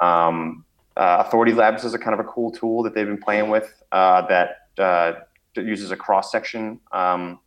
Um, 0.01 0.65
uh, 0.97 1.23
Authority 1.25 1.53
Labs 1.53 1.85
is 1.85 1.93
a 1.93 1.99
kind 1.99 2.13
of 2.13 2.19
a 2.19 2.27
cool 2.27 2.51
tool 2.51 2.83
that 2.83 2.93
they've 2.93 3.07
been 3.07 3.21
playing 3.21 3.49
with 3.49 3.73
uh, 3.93 4.27
that, 4.27 4.67
uh, 4.77 5.13
uses 5.55 5.91
a 5.91 5.95
cross 5.95 6.31
section 6.31 6.79
um, 6.93 7.39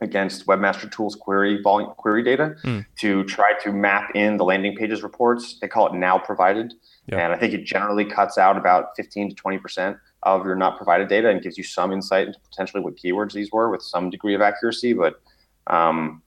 against 0.00 0.46
Webmaster 0.46 0.90
Tools 0.90 1.14
query 1.14 1.60
volume 1.62 1.90
query 1.96 2.22
data 2.22 2.54
mm. 2.64 2.84
to 2.98 3.24
try 3.24 3.52
to 3.62 3.72
map 3.72 4.10
in 4.14 4.36
the 4.36 4.44
landing 4.44 4.76
pages 4.76 5.02
reports. 5.02 5.58
They 5.60 5.68
call 5.68 5.86
it 5.86 5.94
now 5.94 6.18
provided, 6.18 6.74
and 7.08 7.32
I 7.32 7.36
think 7.36 7.54
it 7.54 7.64
generally 7.64 8.04
cuts 8.04 8.38
out 8.38 8.56
about 8.56 8.96
15 8.96 9.30
to 9.30 9.34
20 9.34 9.58
percent 9.58 9.96
of 10.24 10.44
your 10.44 10.54
not 10.54 10.76
provided 10.76 11.08
data 11.08 11.28
and 11.28 11.42
gives 11.42 11.58
you 11.58 11.64
some 11.64 11.92
insight 11.92 12.28
into 12.28 12.38
potentially 12.40 12.82
what 12.82 12.96
keywords 12.96 13.32
these 13.32 13.50
were 13.50 13.70
with 13.70 13.82
some 13.82 14.08
degree 14.08 14.34
of 14.34 14.40
accuracy. 14.40 14.92
But 14.92 15.20
um, 15.66 16.22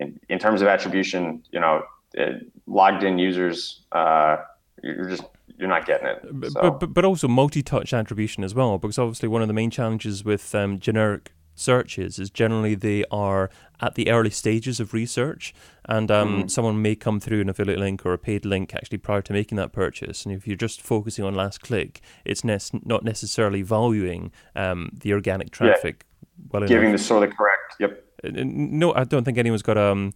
in, 0.00 0.20
in, 0.28 0.38
terms 0.38 0.60
of 0.60 0.68
attribution, 0.68 1.42
you 1.50 1.60
know, 1.60 1.82
it, 2.12 2.46
logged 2.66 3.02
in 3.04 3.18
users, 3.18 3.84
uh, 3.92 4.36
you're 4.82 5.08
just 5.08 5.24
you're 5.56 5.68
not 5.68 5.86
getting 5.86 6.06
it. 6.06 6.20
So. 6.22 6.60
But, 6.60 6.80
but, 6.80 6.94
but 6.94 7.04
also 7.04 7.26
multi-touch 7.26 7.92
attribution 7.92 8.44
as 8.44 8.54
well, 8.54 8.78
because 8.78 8.98
obviously 8.98 9.28
one 9.28 9.42
of 9.42 9.48
the 9.48 9.54
main 9.54 9.70
challenges 9.70 10.24
with 10.24 10.54
um, 10.54 10.78
generic 10.78 11.32
searches 11.58 12.18
is 12.18 12.30
generally 12.30 12.74
they 12.74 13.04
are 13.10 13.50
at 13.80 13.94
the 13.94 14.10
early 14.10 14.30
stages 14.30 14.80
of 14.80 14.92
research 14.92 15.54
and 15.84 16.10
um, 16.10 16.44
mm. 16.44 16.50
someone 16.50 16.82
may 16.82 16.94
come 16.94 17.20
through 17.20 17.40
an 17.40 17.48
affiliate 17.48 17.78
link 17.78 18.04
or 18.04 18.12
a 18.12 18.18
paid 18.18 18.44
link 18.44 18.74
actually 18.74 18.98
prior 18.98 19.22
to 19.22 19.32
making 19.32 19.56
that 19.56 19.72
purchase 19.72 20.24
and 20.24 20.34
if 20.34 20.46
you're 20.46 20.56
just 20.56 20.80
focusing 20.80 21.24
on 21.24 21.34
last 21.34 21.60
click 21.60 22.00
it's 22.24 22.44
ne- 22.44 22.58
not 22.84 23.04
necessarily 23.04 23.62
valuing 23.62 24.32
um, 24.56 24.90
the 24.92 25.12
organic 25.12 25.50
traffic 25.50 26.04
yeah. 26.06 26.46
well 26.52 26.66
giving 26.66 26.88
enough. 26.90 27.00
the 27.00 27.04
sort 27.04 27.28
of 27.28 27.36
correct 27.36 27.76
yep 27.78 28.04
no 28.24 28.92
i 28.94 29.04
don't 29.04 29.24
think 29.24 29.38
anyone's 29.38 29.62
got 29.62 29.78
um 29.78 30.12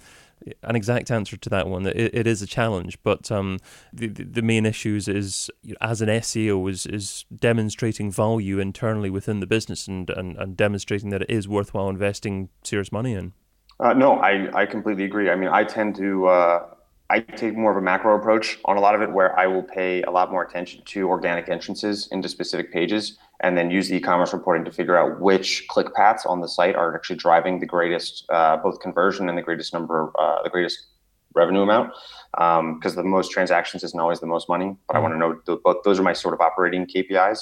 an 0.63 0.77
exact 0.77 1.11
answer 1.11 1.37
to 1.37 1.49
that 1.51 1.69
one. 1.69 1.87
It, 1.87 2.15
it 2.15 2.27
is 2.27 2.43
a 2.43 2.47
challenge, 2.47 2.99
but 3.03 3.31
um, 3.31 3.59
the 3.93 4.09
the 4.09 4.43
main 4.43 4.67
issues 4.67 5.09
is 5.09 5.51
as 5.81 6.01
an 6.03 6.09
SEO 6.09 6.71
is 6.71 6.87
is 6.87 7.25
demonstrating 7.37 8.11
value 8.11 8.59
internally 8.59 9.11
within 9.11 9.41
the 9.41 9.47
business 9.47 9.89
and, 9.89 10.09
and, 10.11 10.37
and 10.37 10.57
demonstrating 10.57 11.11
that 11.11 11.23
it 11.23 11.31
is 11.31 11.49
worthwhile 11.49 11.89
investing 11.89 12.49
serious 12.63 12.93
money 12.93 13.15
in. 13.15 13.33
Uh, 13.81 13.93
no, 13.93 14.15
I, 14.15 14.49
I 14.55 14.67
completely 14.67 15.05
agree. 15.05 15.29
I 15.29 15.35
mean, 15.35 15.49
I 15.49 15.65
tend 15.65 15.97
to 15.97 16.27
uh, 16.27 16.67
I 17.13 17.21
take 17.21 17.55
more 17.55 17.71
of 17.71 17.77
a 17.77 17.83
macro 17.83 18.17
approach 18.19 18.59
on 18.65 18.79
a 18.79 18.81
lot 18.81 18.95
of 18.95 19.03
it, 19.03 19.13
where 19.13 19.39
I 19.39 19.47
will 19.47 19.63
pay 19.63 20.03
a 20.05 20.11
lot 20.11 20.31
more 20.31 20.43
attention 20.43 20.83
to 20.87 21.09
organic 21.11 21.47
entrances 21.51 22.09
into 22.11 22.27
specific 22.27 22.73
pages 22.73 23.19
and 23.41 23.59
then 23.59 23.71
use 23.71 23.91
the 23.91 23.97
e-commerce 23.97 24.33
reporting 24.33 24.65
to 24.65 24.73
figure 24.73 24.97
out 24.97 25.21
which 25.21 25.67
click 25.69 25.93
paths 25.95 26.25
on 26.25 26.41
the 26.41 26.49
site 26.49 26.75
are 26.75 26.95
actually 26.95 27.17
driving 27.17 27.61
the 27.61 27.67
greatest 27.67 28.25
uh, 28.31 28.57
both 28.57 28.81
conversion 28.81 29.29
and 29.29 29.37
the 29.37 29.43
greatest 29.43 29.75
number 29.75 30.11
uh, 30.19 30.43
the 30.43 30.49
greatest 30.49 30.87
revenue 31.35 31.61
amount 31.61 31.93
because 32.33 32.97
um, 32.97 32.97
the 32.97 33.03
most 33.03 33.31
transactions 33.31 33.85
isn't 33.85 34.01
always 34.01 34.21
the 34.21 34.27
most 34.27 34.49
money 34.49 34.77
but 34.87 34.97
i 34.97 34.99
want 34.99 35.15
to 35.15 35.19
know 35.19 35.39
the, 35.47 35.57
both 35.65 35.83
those 35.83 35.99
are 35.99 36.03
my 36.03 36.13
sort 36.13 36.35
of 36.35 36.41
operating 36.41 36.87
kpis 36.87 37.39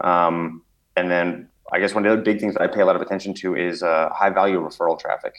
um, 0.00 0.62
and 0.96 1.10
then 1.10 1.48
i 1.72 1.80
guess 1.80 1.94
one 1.94 2.04
of 2.04 2.10
the 2.10 2.12
other 2.12 2.22
big 2.22 2.38
things 2.38 2.54
that 2.54 2.62
i 2.62 2.66
pay 2.66 2.82
a 2.82 2.86
lot 2.86 2.96
of 2.96 3.02
attention 3.02 3.32
to 3.32 3.56
is 3.56 3.82
uh, 3.82 4.08
high 4.12 4.30
value 4.30 4.60
referral 4.60 4.98
traffic 4.98 5.34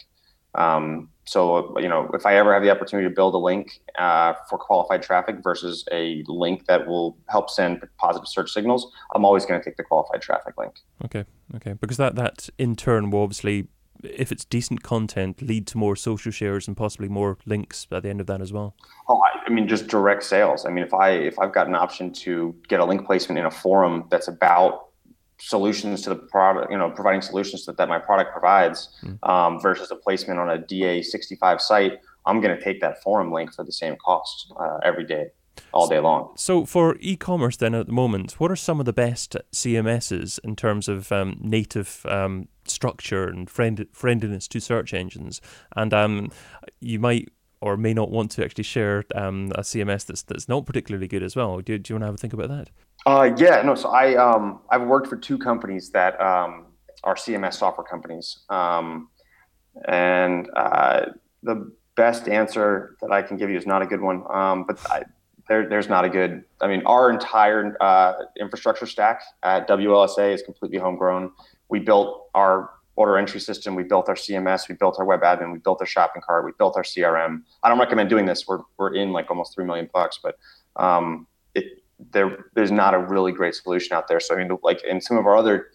um, 0.57 1.09
so, 1.25 1.77
you 1.79 1.89
know, 1.89 2.09
if 2.13 2.25
I 2.25 2.35
ever 2.37 2.53
have 2.53 2.61
the 2.61 2.69
opportunity 2.69 3.09
to 3.09 3.13
build 3.13 3.33
a 3.33 3.39
link 3.39 3.81
uh, 3.97 4.33
for 4.47 4.59
qualified 4.59 5.01
traffic 5.01 5.37
versus 5.41 5.83
a 5.91 6.23
link 6.27 6.67
that 6.67 6.85
will 6.85 7.17
help 7.29 7.49
send 7.49 7.81
positive 7.97 8.27
search 8.27 8.51
signals, 8.51 8.91
I'm 9.13 9.25
always 9.25 9.45
going 9.45 9.59
to 9.59 9.65
take 9.65 9.77
the 9.77 9.83
qualified 9.83 10.21
traffic 10.21 10.55
link. 10.57 10.73
Okay, 11.03 11.25
okay, 11.55 11.73
because 11.73 11.97
that 11.97 12.15
that 12.15 12.49
in 12.59 12.75
turn 12.75 13.09
will 13.09 13.23
obviously, 13.23 13.67
if 14.03 14.31
it's 14.31 14.45
decent 14.45 14.83
content, 14.83 15.41
lead 15.41 15.65
to 15.67 15.79
more 15.79 15.95
social 15.95 16.31
shares 16.31 16.67
and 16.67 16.77
possibly 16.77 17.09
more 17.09 17.39
links 17.47 17.87
at 17.91 18.03
the 18.03 18.09
end 18.09 18.21
of 18.21 18.27
that 18.27 18.39
as 18.39 18.53
well. 18.53 18.75
Oh, 19.09 19.19
I, 19.19 19.47
I 19.47 19.49
mean, 19.49 19.67
just 19.67 19.87
direct 19.87 20.23
sales. 20.23 20.63
I 20.63 20.69
mean, 20.69 20.85
if 20.85 20.93
I 20.93 21.09
if 21.09 21.39
I've 21.39 21.53
got 21.53 21.67
an 21.67 21.75
option 21.75 22.13
to 22.13 22.55
get 22.67 22.79
a 22.79 22.85
link 22.85 23.03
placement 23.03 23.39
in 23.39 23.45
a 23.45 23.51
forum 23.51 24.05
that's 24.11 24.27
about 24.27 24.89
solutions 25.39 26.01
to 26.03 26.09
the 26.09 26.15
product, 26.15 26.71
you 26.71 26.77
know, 26.77 26.89
providing 26.89 27.21
solutions 27.21 27.65
that, 27.65 27.77
that 27.77 27.89
my 27.89 27.99
product 27.99 28.31
provides 28.31 28.89
mm. 29.03 29.29
um, 29.29 29.59
versus 29.59 29.91
a 29.91 29.95
placement 29.95 30.39
on 30.39 30.49
a 30.49 30.57
DA65 30.57 31.61
site, 31.61 31.99
I'm 32.25 32.41
going 32.41 32.57
to 32.57 32.63
take 32.63 32.81
that 32.81 33.01
forum 33.03 33.31
link 33.31 33.53
for 33.53 33.63
the 33.63 33.71
same 33.71 33.95
cost 33.97 34.51
uh, 34.59 34.77
every 34.83 35.05
day, 35.05 35.27
all 35.73 35.87
day 35.87 35.99
long. 35.99 36.33
So, 36.37 36.65
for 36.65 36.97
e 36.99 37.15
commerce, 37.15 37.57
then 37.57 37.75
at 37.75 37.85
the 37.87 37.91
moment, 37.91 38.39
what 38.39 38.51
are 38.51 38.55
some 38.55 38.79
of 38.79 38.85
the 38.85 38.93
best 38.93 39.35
CMSs 39.51 40.39
in 40.43 40.55
terms 40.55 40.87
of 40.87 41.11
um, 41.11 41.37
native 41.41 42.05
um, 42.09 42.47
structure 42.65 43.27
and 43.27 43.49
friend- 43.49 43.87
friendliness 43.91 44.47
to 44.49 44.59
search 44.59 44.93
engines? 44.93 45.41
And 45.75 45.93
um, 45.93 46.31
you 46.79 46.99
might 46.99 47.29
or 47.61 47.77
may 47.77 47.93
not 47.93 48.11
want 48.11 48.31
to 48.31 48.43
actually 48.43 48.63
share 48.63 49.03
um, 49.15 49.51
a 49.55 49.61
CMS 49.61 50.05
that's 50.05 50.23
that's 50.23 50.49
not 50.49 50.65
particularly 50.65 51.07
good 51.07 51.23
as 51.23 51.35
well. 51.35 51.59
Do, 51.61 51.77
do 51.77 51.93
you 51.93 51.95
want 51.95 52.03
to 52.03 52.05
have 52.07 52.15
a 52.15 52.17
think 52.17 52.33
about 52.33 52.49
that? 52.49 52.69
Uh, 53.05 53.31
yeah, 53.37 53.61
no. 53.61 53.75
So 53.75 53.89
I 53.89 54.15
um, 54.15 54.61
I've 54.69 54.83
worked 54.87 55.07
for 55.07 55.15
two 55.15 55.37
companies 55.37 55.91
that 55.91 56.19
um, 56.19 56.65
are 57.03 57.15
CMS 57.15 57.53
software 57.55 57.85
companies, 57.85 58.39
um, 58.49 59.09
and 59.87 60.49
uh, 60.55 61.07
the 61.43 61.71
best 61.95 62.27
answer 62.27 62.97
that 63.01 63.11
I 63.11 63.21
can 63.21 63.37
give 63.37 63.49
you 63.49 63.57
is 63.57 63.67
not 63.67 63.83
a 63.83 63.85
good 63.85 64.01
one. 64.01 64.23
Um, 64.31 64.65
but 64.65 64.79
I, 64.89 65.03
there, 65.47 65.69
there's 65.69 65.87
not 65.87 66.03
a 66.03 66.09
good. 66.09 66.43
I 66.61 66.67
mean, 66.67 66.81
our 66.87 67.11
entire 67.11 67.77
uh, 67.79 68.13
infrastructure 68.39 68.87
stack 68.87 69.21
at 69.43 69.67
WLSA 69.67 70.33
is 70.33 70.41
completely 70.41 70.79
homegrown. 70.79 71.31
We 71.69 71.79
built 71.79 72.29
our 72.33 72.71
order 72.95 73.17
entry 73.19 73.39
system. 73.39 73.75
We 73.75 73.83
built 73.83 74.09
our 74.09 74.15
CMS. 74.15 74.67
We 74.67 74.75
built 74.75 74.95
our 74.97 75.05
web 75.05 75.21
admin. 75.21 75.53
We 75.53 75.59
built 75.59 75.79
our 75.79 75.85
shopping 75.85 76.23
cart. 76.25 76.43
We 76.43 76.53
built 76.57 76.75
our 76.75 76.83
CRM. 76.83 77.43
I 77.61 77.69
don't 77.69 77.79
recommend 77.79 78.09
doing 78.09 78.25
this. 78.25 78.47
We're 78.47 78.61
we're 78.79 78.95
in 78.95 79.11
like 79.11 79.29
almost 79.29 79.53
three 79.53 79.65
million 79.65 79.89
bucks, 79.93 80.19
but 80.23 80.39
um, 80.75 81.27
there 82.11 82.45
there's 82.55 82.71
not 82.71 82.93
a 82.93 82.99
really 82.99 83.31
great 83.31 83.55
solution 83.55 83.95
out 83.95 84.07
there. 84.07 84.19
So 84.19 84.35
I 84.35 84.37
mean, 84.37 84.57
like 84.63 84.83
in 84.83 85.01
some 85.01 85.17
of 85.17 85.25
our 85.25 85.35
other 85.35 85.67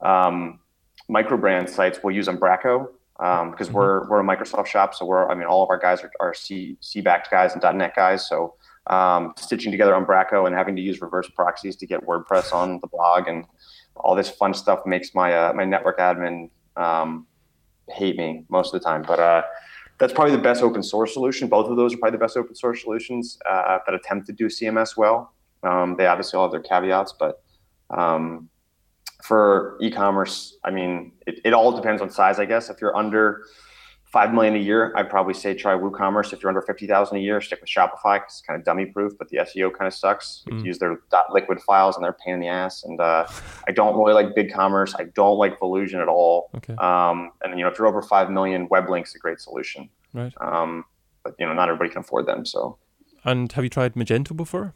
um, 0.00 0.60
micro 1.08 1.36
brand 1.36 1.68
sites, 1.68 1.98
we'll 2.02 2.14
use 2.14 2.28
Umbraco 2.28 2.88
because 3.16 3.40
um, 3.40 3.54
mm-hmm. 3.54 3.74
we're 3.74 4.08
we're 4.08 4.20
a 4.20 4.24
Microsoft 4.24 4.66
shop. 4.66 4.94
So 4.94 5.04
we're 5.04 5.28
I 5.28 5.34
mean, 5.34 5.46
all 5.46 5.62
of 5.62 5.70
our 5.70 5.78
guys 5.78 6.02
are, 6.02 6.12
are 6.20 6.34
C 6.34 6.76
C 6.80 7.00
backed 7.00 7.30
guys 7.30 7.54
and 7.54 7.78
.NET 7.78 7.94
guys. 7.94 8.28
So 8.28 8.54
um, 8.86 9.32
stitching 9.38 9.70
together 9.70 9.92
Umbraco 9.92 10.46
and 10.46 10.54
having 10.54 10.76
to 10.76 10.82
use 10.82 11.00
reverse 11.00 11.28
proxies 11.28 11.76
to 11.76 11.86
get 11.86 12.06
WordPress 12.06 12.52
on 12.52 12.80
the 12.80 12.86
blog 12.86 13.28
and 13.28 13.46
all 13.96 14.14
this 14.14 14.28
fun 14.28 14.52
stuff 14.54 14.80
makes 14.86 15.14
my 15.14 15.32
uh, 15.32 15.52
my 15.54 15.64
network 15.64 15.98
admin 15.98 16.50
um, 16.76 17.26
hate 17.88 18.16
me 18.16 18.44
most 18.48 18.74
of 18.74 18.80
the 18.80 18.84
time. 18.84 19.02
But 19.02 19.20
uh, 19.20 19.42
that's 19.98 20.12
probably 20.12 20.32
the 20.32 20.42
best 20.42 20.62
open 20.62 20.82
source 20.82 21.12
solution. 21.12 21.48
Both 21.48 21.70
of 21.70 21.76
those 21.76 21.94
are 21.94 21.98
probably 21.98 22.18
the 22.18 22.24
best 22.24 22.36
open 22.36 22.54
source 22.54 22.82
solutions 22.82 23.38
uh, 23.48 23.78
that 23.86 23.94
attempt 23.94 24.26
to 24.26 24.32
do 24.32 24.46
CMS 24.46 24.96
well. 24.96 25.32
Um, 25.64 25.96
they 25.96 26.06
obviously 26.06 26.36
all 26.36 26.44
have 26.44 26.52
their 26.52 26.60
caveats, 26.60 27.14
but 27.18 27.42
um, 27.90 28.48
for 29.22 29.78
e-commerce, 29.80 30.56
I 30.64 30.70
mean, 30.70 31.12
it, 31.26 31.40
it, 31.44 31.52
all 31.54 31.74
depends 31.74 32.02
on 32.02 32.10
size, 32.10 32.38
I 32.38 32.44
guess. 32.44 32.68
If 32.68 32.80
you're 32.80 32.96
under 32.96 33.44
five 34.14 34.32
million 34.32 34.54
a 34.54 34.58
year, 34.58 34.92
I'd 34.96 35.10
probably 35.10 35.34
say 35.34 35.54
try 35.54 35.74
WooCommerce. 35.74 36.32
If 36.32 36.42
you're 36.42 36.50
under 36.50 36.62
fifty 36.62 36.86
thousand 36.86 37.16
a 37.16 37.20
year, 37.20 37.40
stick 37.40 37.60
with 37.60 37.68
Shopify 37.68 38.16
because 38.16 38.34
it's 38.34 38.42
kind 38.42 38.58
of 38.58 38.64
dummy 38.64 38.86
proof, 38.86 39.12
but 39.18 39.28
the 39.28 39.38
SEO 39.38 39.76
kind 39.76 39.88
of 39.88 39.94
sucks. 39.94 40.44
You 40.46 40.54
mm. 40.54 40.64
use 40.64 40.78
their 40.78 41.00
.liquid 41.30 41.60
files 41.60 41.96
and 41.96 42.04
they're 42.04 42.16
pain 42.24 42.34
in 42.34 42.40
the 42.40 42.48
ass. 42.48 42.84
And 42.84 43.00
uh, 43.00 43.26
I 43.66 43.72
don't 43.72 43.96
really 43.98 44.12
like 44.12 44.34
BigCommerce. 44.36 44.94
I 44.98 45.04
don't 45.14 45.36
like 45.36 45.58
Volusion 45.58 46.00
at 46.00 46.08
all. 46.08 46.50
Okay. 46.56 46.74
Um, 46.74 47.32
and 47.42 47.58
you 47.58 47.64
know, 47.64 47.70
if 47.70 47.78
you're 47.78 47.88
over 47.88 48.02
five 48.02 48.30
million, 48.30 48.68
WebLinc's 48.68 49.14
a 49.16 49.18
great 49.18 49.40
solution. 49.40 49.88
Right. 50.12 50.32
Um, 50.40 50.84
but 51.24 51.34
you 51.40 51.46
know, 51.46 51.52
not 51.52 51.68
everybody 51.68 51.90
can 51.90 52.00
afford 52.00 52.26
them. 52.26 52.46
So. 52.46 52.78
And 53.24 53.50
have 53.52 53.64
you 53.64 53.70
tried 53.70 53.94
Magento 53.94 54.36
before? 54.36 54.74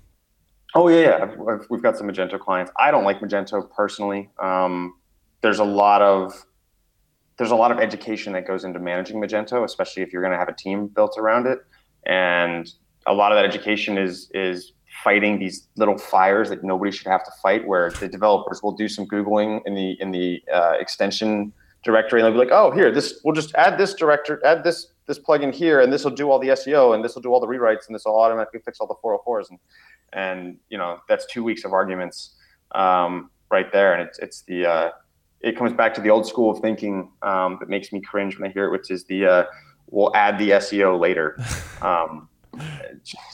Oh 0.74 0.88
yeah, 0.88 1.26
yeah. 1.38 1.56
We've 1.70 1.82
got 1.82 1.96
some 1.96 2.08
Magento 2.08 2.38
clients. 2.38 2.70
I 2.78 2.90
don't 2.90 3.04
like 3.04 3.20
Magento 3.20 3.70
personally. 3.70 4.28
Um, 4.38 4.94
there's 5.40 5.58
a 5.58 5.64
lot 5.64 6.02
of 6.02 6.44
there's 7.38 7.50
a 7.50 7.56
lot 7.56 7.70
of 7.70 7.78
education 7.78 8.32
that 8.32 8.46
goes 8.46 8.64
into 8.64 8.78
managing 8.78 9.20
Magento, 9.20 9.64
especially 9.64 10.02
if 10.02 10.12
you're 10.12 10.22
going 10.22 10.32
to 10.32 10.38
have 10.38 10.48
a 10.48 10.54
team 10.54 10.88
built 10.88 11.16
around 11.16 11.46
it. 11.46 11.60
And 12.04 12.68
a 13.06 13.14
lot 13.14 13.32
of 13.32 13.38
that 13.38 13.44
education 13.44 13.96
is 13.96 14.30
is 14.34 14.72
fighting 15.02 15.38
these 15.38 15.68
little 15.76 15.96
fires 15.96 16.48
that 16.50 16.64
nobody 16.64 16.90
should 16.90 17.06
have 17.06 17.24
to 17.24 17.30
fight. 17.42 17.66
Where 17.66 17.90
the 17.90 18.08
developers 18.08 18.62
will 18.62 18.72
do 18.72 18.88
some 18.88 19.06
googling 19.06 19.60
in 19.64 19.74
the 19.74 19.96
in 20.00 20.10
the 20.10 20.42
uh, 20.52 20.74
extension 20.78 21.52
directory, 21.82 22.20
and 22.20 22.26
they'll 22.26 22.32
be 22.32 22.46
like, 22.46 22.52
"Oh, 22.52 22.70
here, 22.72 22.90
this 22.90 23.20
we'll 23.24 23.34
just 23.34 23.54
add 23.54 23.78
this 23.78 23.94
director, 23.94 24.40
add 24.44 24.64
this 24.64 24.88
this 25.08 25.18
plugin 25.18 25.52
here, 25.52 25.80
and 25.80 25.92
this 25.92 26.04
will 26.04 26.12
do 26.12 26.30
all 26.30 26.38
the 26.38 26.48
SEO, 26.48 26.94
and 26.94 27.02
this 27.02 27.14
will 27.14 27.22
do 27.22 27.32
all 27.32 27.40
the 27.40 27.46
rewrites, 27.46 27.86
and 27.88 27.94
this 27.94 28.04
will 28.04 28.20
automatically 28.20 28.60
fix 28.64 28.78
all 28.78 28.86
the 28.86 28.94
404s, 29.02 29.50
and 29.50 29.58
and 30.12 30.56
you 30.68 30.78
know 30.78 30.98
that's 31.08 31.26
two 31.26 31.42
weeks 31.42 31.64
of 31.64 31.72
arguments 31.72 32.36
um, 32.72 33.30
right 33.50 33.72
there, 33.72 33.94
and 33.94 34.02
it's 34.06 34.18
it's 34.20 34.42
the 34.42 34.66
uh, 34.66 34.90
it 35.40 35.56
comes 35.56 35.72
back 35.72 35.94
to 35.94 36.00
the 36.00 36.10
old 36.10 36.26
school 36.26 36.50
of 36.50 36.60
thinking 36.60 37.10
um, 37.22 37.56
that 37.58 37.68
makes 37.68 37.92
me 37.92 38.00
cringe 38.00 38.38
when 38.38 38.48
I 38.48 38.52
hear 38.52 38.66
it, 38.66 38.70
which 38.70 38.90
is 38.90 39.04
the 39.04 39.26
uh, 39.26 39.44
we'll 39.90 40.14
add 40.14 40.38
the 40.38 40.50
SEO 40.50 41.00
later. 41.00 41.36
Um, 41.80 42.28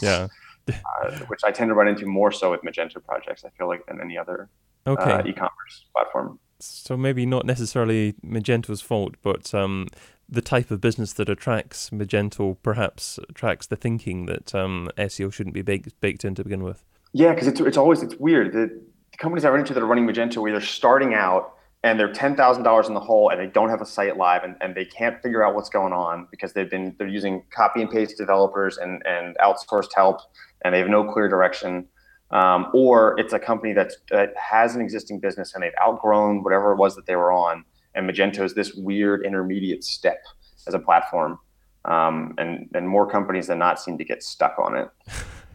yeah. 0.03 0.29
Uh, 0.69 1.19
which 1.29 1.41
I 1.45 1.51
tend 1.51 1.71
to 1.71 1.75
run 1.75 1.89
into 1.89 2.05
more 2.05 2.31
so 2.31 2.51
with 2.51 2.61
Magento 2.61 3.03
projects. 3.03 3.43
I 3.43 3.49
feel 3.57 3.69
like 3.69 3.87
than 3.87 3.99
any 4.03 4.19
other 4.19 4.51
okay. 4.87 5.13
uh, 5.13 5.23
e-commerce 5.25 5.87
platform. 5.97 6.39
So 6.61 6.95
maybe 6.99 7.25
not 7.25 7.47
necessarily 7.47 8.15
Magento's 8.23 8.83
fault, 8.83 9.15
but 9.23 9.55
um, 9.55 9.89
the 10.29 10.43
type 10.43 10.71
of 10.71 10.81
business 10.81 11.13
that 11.15 11.29
attracts 11.29 11.91
Magento 11.91 12.57
perhaps 12.63 13.19
attracts 13.29 13.67
the 13.67 13.77
thinking 13.77 14.27
that 14.27 14.55
um, 14.55 14.91
SEO 14.97 15.33
shouldn't 15.33 15.55
be 15.55 15.63
baked, 15.63 15.99
baked 16.01 16.25
in 16.25 16.35
to 16.35 16.45
begin 16.45 16.63
with. 16.63 16.85
Yeah, 17.13 17.33
because 17.33 17.47
it's, 17.47 17.61
it's 17.61 17.77
always 17.77 18.03
it's 18.03 18.17
weird. 18.17 18.53
The, 18.53 18.81
the 19.13 19.17
companies 19.19 19.45
I 19.45 19.51
run 19.51 19.61
into 19.61 19.75
that 19.75 19.83
are 19.83 19.87
running 19.87 20.07
Magento, 20.07 20.39
where 20.39 20.53
they're 20.53 20.61
starting 20.61 21.15
out 21.15 21.55
and 21.83 22.01
they're 22.01 22.13
ten 22.13 22.35
thousand 22.35 22.63
dollars 22.63 22.89
in 22.89 22.95
the 22.95 23.01
hole, 23.01 23.31
and 23.31 23.41
they 23.41 23.47
don't 23.47 23.69
have 23.69 23.81
a 23.81 23.87
site 23.87 24.17
live, 24.17 24.43
and, 24.43 24.57
and 24.61 24.75
they 24.75 24.85
can't 24.85 25.23
figure 25.23 25.45
out 25.45 25.55
what's 25.55 25.69
going 25.69 25.93
on 25.93 26.27
because 26.31 26.53
they've 26.53 26.71
been 26.71 26.95
they're 26.99 27.07
using 27.07 27.43
copy 27.51 27.83
and 27.83 27.91
paste 27.91 28.17
developers 28.17 28.79
and 28.79 29.05
and 29.07 29.37
outsourced 29.39 29.93
help, 29.95 30.21
and 30.65 30.75
they 30.75 30.79
have 30.79 30.89
no 30.89 31.05
clear 31.05 31.29
direction 31.29 31.87
um, 32.35 32.71
or 32.75 33.19
it's 33.19 33.33
a 33.33 33.39
company 33.39 33.73
that's, 33.73 33.97
that 34.11 34.35
has 34.37 34.75
an 34.75 34.81
existing 34.81 35.21
business 35.21 35.55
and 35.55 35.63
they've 35.63 35.73
outgrown 35.81 36.43
whatever 36.43 36.73
it 36.73 36.77
was 36.77 36.97
that 36.97 37.07
they 37.07 37.17
were 37.17 37.33
on. 37.33 37.65
And 37.95 38.09
Magento 38.09 38.41
is 38.41 38.55
this 38.55 38.75
weird 38.75 39.25
intermediate 39.25 39.85
step 39.85 40.23
as 40.67 40.75
a 40.75 40.79
platform. 40.79 41.39
Um, 41.85 42.35
and, 42.39 42.69
and 42.75 42.89
more 42.89 43.09
companies 43.09 43.49
than 43.49 43.59
not 43.59 43.79
seem 43.79 43.99
to 43.99 44.05
get 44.05 44.23
stuck 44.23 44.59
on 44.59 44.77
it. 44.77 44.89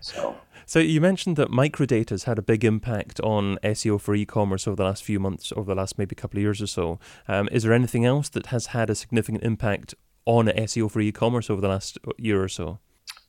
So. 0.02 0.36
So 0.70 0.78
you 0.78 1.02
mentioned 1.02 1.36
that 1.38 1.50
microdata 1.50 2.12
has 2.12 2.26
had 2.26 2.38
a 2.38 2.44
big 2.44 2.64
impact 2.64 3.20
on 3.22 3.58
SEO 3.64 4.00
for 4.00 4.14
e-commerce 4.14 4.68
over 4.68 4.76
the 4.76 4.84
last 4.84 5.04
few 5.04 5.20
months, 5.20 5.52
over 5.56 5.74
the 5.74 5.74
last 5.74 5.98
maybe 5.98 6.14
couple 6.14 6.38
of 6.38 6.44
years 6.44 6.62
or 6.62 6.68
so. 6.68 7.00
Um, 7.28 7.50
is 7.52 7.64
there 7.64 7.74
anything 7.74 8.06
else 8.06 8.30
that 8.30 8.46
has 8.46 8.68
had 8.68 8.92
a 8.92 8.94
significant 8.94 9.44
impact 9.44 9.96
on 10.28 10.46
SEO 10.46 10.92
for 10.92 11.02
e-commerce 11.02 11.50
over 11.50 11.60
the 11.60 11.70
last 11.70 11.98
year 12.20 12.44
or 12.44 12.48
so? 12.48 12.78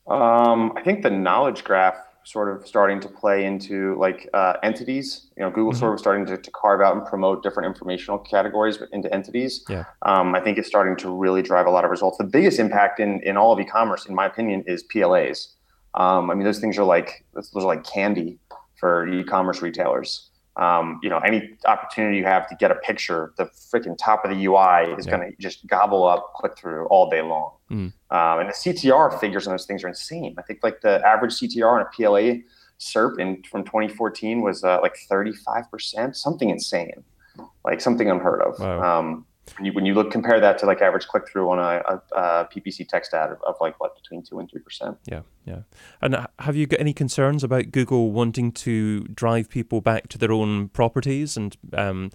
Um, 0.06 0.74
I 0.76 0.82
think 0.82 1.02
the 1.02 1.08
knowledge 1.08 1.64
graph 1.64 1.96
sort 2.30 2.54
of 2.54 2.66
starting 2.66 3.00
to 3.00 3.08
play 3.08 3.44
into 3.44 3.98
like 3.98 4.28
uh, 4.34 4.54
entities. 4.62 5.28
You 5.36 5.42
know, 5.42 5.50
Google 5.50 5.72
mm-hmm. 5.72 5.80
sort 5.80 5.94
of 5.94 6.00
starting 6.00 6.26
to, 6.26 6.36
to, 6.36 6.50
carve 6.52 6.80
out 6.80 6.96
and 6.96 7.04
promote 7.04 7.42
different 7.42 7.66
informational 7.66 8.18
categories 8.18 8.78
into 8.92 9.12
entities. 9.12 9.64
Yeah. 9.68 9.84
Um, 10.02 10.34
I 10.34 10.40
think 10.40 10.58
it's 10.58 10.68
starting 10.68 10.96
to 10.98 11.10
really 11.10 11.42
drive 11.42 11.66
a 11.66 11.70
lot 11.70 11.84
of 11.84 11.90
results. 11.90 12.18
The 12.18 12.24
biggest 12.24 12.58
impact 12.58 13.00
in, 13.00 13.20
in 13.22 13.36
all 13.36 13.52
of 13.52 13.60
e-commerce, 13.60 14.06
in 14.06 14.14
my 14.14 14.26
opinion, 14.26 14.64
is 14.66 14.84
PLAs. 14.84 15.54
Um, 15.94 16.30
I 16.30 16.34
mean, 16.34 16.44
those 16.44 16.60
things 16.60 16.78
are 16.78 16.84
like 16.84 17.24
those 17.34 17.50
are 17.54 17.62
like 17.62 17.84
candy 17.84 18.38
for 18.76 19.08
e-commerce 19.08 19.60
retailers 19.60 20.30
um, 20.56 21.00
you 21.02 21.08
know, 21.08 21.18
any 21.18 21.56
opportunity 21.66 22.18
you 22.18 22.24
have 22.24 22.48
to 22.48 22.54
get 22.56 22.70
a 22.70 22.74
picture, 22.74 23.32
the 23.38 23.44
freaking 23.44 23.96
top 23.98 24.24
of 24.24 24.30
the 24.30 24.46
UI 24.46 24.92
is 24.98 25.06
yeah. 25.06 25.16
going 25.16 25.30
to 25.30 25.36
just 25.40 25.66
gobble 25.66 26.06
up 26.06 26.34
click 26.34 26.56
through 26.58 26.86
all 26.86 27.08
day 27.08 27.22
long. 27.22 27.52
Mm. 27.70 27.92
Um, 28.10 28.40
and 28.40 28.48
the 28.48 28.52
CTR 28.52 29.18
figures 29.20 29.46
on 29.46 29.52
those 29.52 29.66
things 29.66 29.84
are 29.84 29.88
insane. 29.88 30.34
I 30.38 30.42
think 30.42 30.60
like 30.62 30.80
the 30.80 31.06
average 31.06 31.34
CTR 31.34 31.72
on 31.72 31.82
a 31.82 31.86
PLA 31.94 32.40
SERP 32.80 33.18
in 33.18 33.42
from 33.44 33.64
2014 33.64 34.40
was 34.40 34.64
uh, 34.64 34.80
like 34.80 34.96
35%, 35.10 36.16
something 36.16 36.50
insane, 36.50 37.04
like 37.64 37.80
something 37.80 38.10
unheard 38.10 38.42
of. 38.42 38.58
Wow. 38.58 39.00
Um, 39.00 39.26
when 39.56 39.66
you, 39.66 39.72
when 39.72 39.86
you 39.86 39.94
look 39.94 40.10
compare 40.10 40.38
that 40.40 40.58
to 40.58 40.66
like 40.66 40.80
average 40.80 41.06
click 41.08 41.28
through 41.28 41.50
on 41.50 41.58
a, 41.58 41.82
a, 41.92 42.02
a, 42.16 42.48
PPC 42.54 42.86
text 42.86 43.14
ad 43.14 43.30
of, 43.30 43.38
of, 43.42 43.56
like 43.60 43.78
what 43.80 43.96
between 43.96 44.22
two 44.22 44.38
and 44.38 44.48
three 44.50 44.60
percent. 44.60 44.96
Yeah, 45.06 45.22
yeah. 45.44 45.62
And 46.00 46.26
have 46.38 46.56
you 46.56 46.66
got 46.66 46.78
any 46.78 46.92
concerns 46.92 47.42
about 47.42 47.72
Google 47.72 48.12
wanting 48.12 48.52
to 48.52 49.00
drive 49.04 49.48
people 49.48 49.80
back 49.80 50.08
to 50.08 50.18
their 50.18 50.32
own 50.32 50.68
properties 50.68 51.36
and 51.36 51.56
um, 51.72 52.10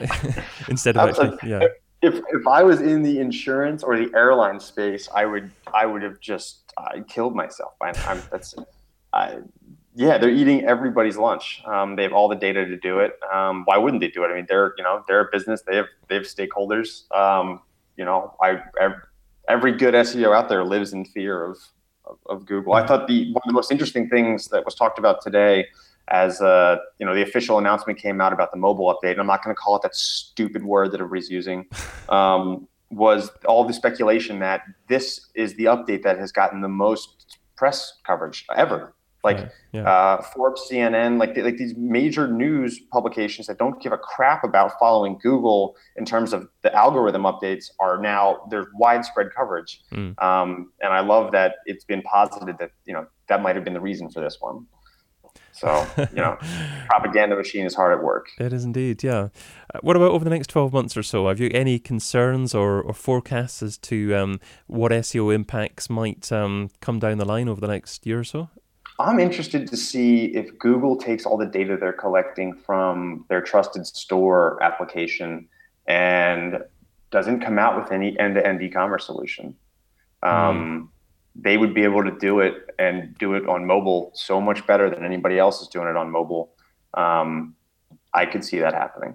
instead 0.68 0.96
of 0.96 1.08
actually, 1.08 1.36
yeah. 1.48 1.66
If 2.00 2.14
if 2.14 2.46
I 2.46 2.62
was 2.62 2.80
in 2.80 3.02
the 3.02 3.18
insurance 3.18 3.82
or 3.82 3.96
the 3.96 4.10
airline 4.14 4.60
space, 4.60 5.08
I 5.14 5.26
would 5.26 5.50
I 5.72 5.86
would 5.86 6.02
have 6.02 6.20
just 6.20 6.72
I 6.76 7.00
killed 7.00 7.34
myself. 7.34 7.72
I, 7.80 7.88
I'm, 8.06 8.22
that's 8.30 8.54
I, 9.12 9.38
yeah, 9.94 10.16
they're 10.18 10.30
eating 10.30 10.64
everybody's 10.64 11.16
lunch. 11.16 11.62
Um, 11.66 11.96
they 11.96 12.04
have 12.04 12.12
all 12.12 12.28
the 12.28 12.36
data 12.36 12.64
to 12.64 12.76
do 12.76 13.00
it. 13.00 13.18
Um, 13.32 13.62
why 13.64 13.78
wouldn't 13.78 14.00
they 14.00 14.08
do 14.08 14.22
it? 14.24 14.28
I 14.28 14.34
mean, 14.34 14.46
they're 14.48 14.74
you 14.78 14.84
know 14.84 15.02
they're 15.08 15.22
a 15.22 15.28
business. 15.32 15.62
They 15.62 15.76
have 15.76 15.86
they 16.08 16.14
have 16.14 16.24
stakeholders. 16.24 17.10
Um, 17.12 17.60
you 17.96 18.04
know, 18.04 18.34
I 18.40 18.62
every 19.48 19.72
good 19.72 19.94
SEO 19.94 20.36
out 20.36 20.48
there 20.48 20.62
lives 20.62 20.92
in 20.92 21.04
fear 21.04 21.44
of, 21.44 21.58
of, 22.04 22.18
of 22.28 22.46
Google. 22.46 22.74
I 22.74 22.86
thought 22.86 23.08
the 23.08 23.32
one 23.32 23.42
of 23.44 23.48
the 23.48 23.54
most 23.54 23.72
interesting 23.72 24.08
things 24.08 24.48
that 24.48 24.64
was 24.64 24.74
talked 24.74 24.98
about 24.98 25.20
today, 25.22 25.66
as 26.10 26.40
uh, 26.40 26.76
you 26.98 27.06
know, 27.06 27.14
the 27.14 27.22
official 27.22 27.58
announcement 27.58 27.98
came 27.98 28.20
out 28.20 28.32
about 28.32 28.50
the 28.52 28.58
mobile 28.58 28.86
update. 28.86 29.12
And 29.12 29.20
I'm 29.20 29.26
not 29.26 29.42
going 29.42 29.54
to 29.54 29.60
call 29.60 29.76
it 29.76 29.82
that 29.82 29.94
stupid 29.94 30.64
word 30.64 30.92
that 30.92 31.00
everybody's 31.00 31.30
using. 31.30 31.66
Um, 32.08 32.66
was 32.90 33.30
all 33.44 33.66
the 33.66 33.74
speculation 33.74 34.38
that 34.38 34.62
this 34.88 35.28
is 35.34 35.54
the 35.56 35.64
update 35.64 36.02
that 36.04 36.18
has 36.18 36.32
gotten 36.32 36.62
the 36.62 36.68
most 36.70 37.36
press 37.54 37.92
coverage 38.06 38.46
ever 38.56 38.94
like 39.24 39.38
yeah, 39.38 39.48
yeah. 39.72 39.90
Uh, 39.90 40.22
Forbes, 40.22 40.62
CNN, 40.70 41.18
like 41.18 41.36
like 41.36 41.56
these 41.56 41.74
major 41.76 42.28
news 42.28 42.78
publications 42.92 43.46
that 43.48 43.58
don't 43.58 43.80
give 43.82 43.92
a 43.92 43.98
crap 43.98 44.44
about 44.44 44.72
following 44.78 45.18
Google 45.20 45.76
in 45.96 46.04
terms 46.04 46.32
of 46.32 46.48
the 46.62 46.72
algorithm 46.74 47.22
updates 47.22 47.66
are 47.80 48.00
now 48.00 48.46
there's 48.50 48.66
widespread 48.74 49.28
coverage, 49.36 49.82
mm. 49.92 50.20
um, 50.22 50.72
and 50.80 50.92
I 50.92 51.00
love 51.00 51.32
that 51.32 51.56
it's 51.66 51.84
been 51.84 52.02
posited 52.02 52.56
that 52.58 52.70
you 52.86 52.92
know 52.92 53.06
that 53.28 53.42
might 53.42 53.56
have 53.56 53.64
been 53.64 53.74
the 53.74 53.80
reason 53.80 54.08
for 54.08 54.20
this 54.20 54.38
one. 54.40 54.66
So 55.58 55.86
you 55.98 56.16
know, 56.16 56.36
propaganda 56.88 57.36
machine 57.36 57.66
is 57.66 57.74
hard 57.74 57.96
at 57.96 58.02
work. 58.02 58.28
It 58.38 58.52
is 58.52 58.64
indeed, 58.64 59.02
yeah. 59.02 59.28
Uh, 59.74 59.80
what 59.82 59.96
about 59.96 60.12
over 60.12 60.24
the 60.24 60.30
next 60.30 60.48
twelve 60.48 60.72
months 60.72 60.96
or 60.96 61.02
so? 61.02 61.28
Have 61.28 61.40
you 61.40 61.50
any 61.52 61.78
concerns 61.78 62.54
or, 62.54 62.80
or 62.80 62.94
forecasts 62.94 63.62
as 63.62 63.78
to 63.78 64.14
um, 64.14 64.40
what 64.66 64.92
SEO 64.92 65.34
impacts 65.34 65.90
might 65.90 66.30
um, 66.32 66.70
come 66.80 66.98
down 66.98 67.18
the 67.18 67.24
line 67.24 67.48
over 67.48 67.60
the 67.60 67.68
next 67.68 68.06
year 68.06 68.20
or 68.20 68.24
so? 68.24 68.48
I'm 69.00 69.20
interested 69.20 69.68
to 69.68 69.76
see 69.76 70.26
if 70.26 70.58
Google 70.58 70.96
takes 70.96 71.24
all 71.24 71.36
the 71.36 71.46
data 71.46 71.76
they're 71.76 71.92
collecting 71.92 72.52
from 72.54 73.24
their 73.28 73.40
trusted 73.40 73.86
store 73.86 74.60
application 74.60 75.48
and 75.86 76.64
doesn't 77.10 77.40
come 77.40 77.58
out 77.58 77.80
with 77.80 77.92
any 77.92 78.18
end-to-end 78.18 78.60
e-commerce 78.60 79.06
solution. 79.06 79.54
Um, 80.22 80.32
mm. 80.32 80.88
They 81.40 81.56
would 81.56 81.72
be 81.72 81.84
able 81.84 82.02
to 82.04 82.10
do 82.18 82.40
it 82.40 82.54
and 82.78 83.16
do 83.18 83.34
it 83.34 83.48
on 83.48 83.64
mobile 83.64 84.10
so 84.14 84.40
much 84.40 84.66
better 84.66 84.90
than 84.90 85.04
anybody 85.04 85.38
else 85.38 85.62
is 85.62 85.68
doing 85.68 85.88
it 85.88 85.96
on 85.96 86.10
mobile. 86.10 86.52
Um, 86.94 87.54
I 88.12 88.26
could 88.26 88.44
see 88.44 88.58
that 88.58 88.74
happening. 88.74 89.14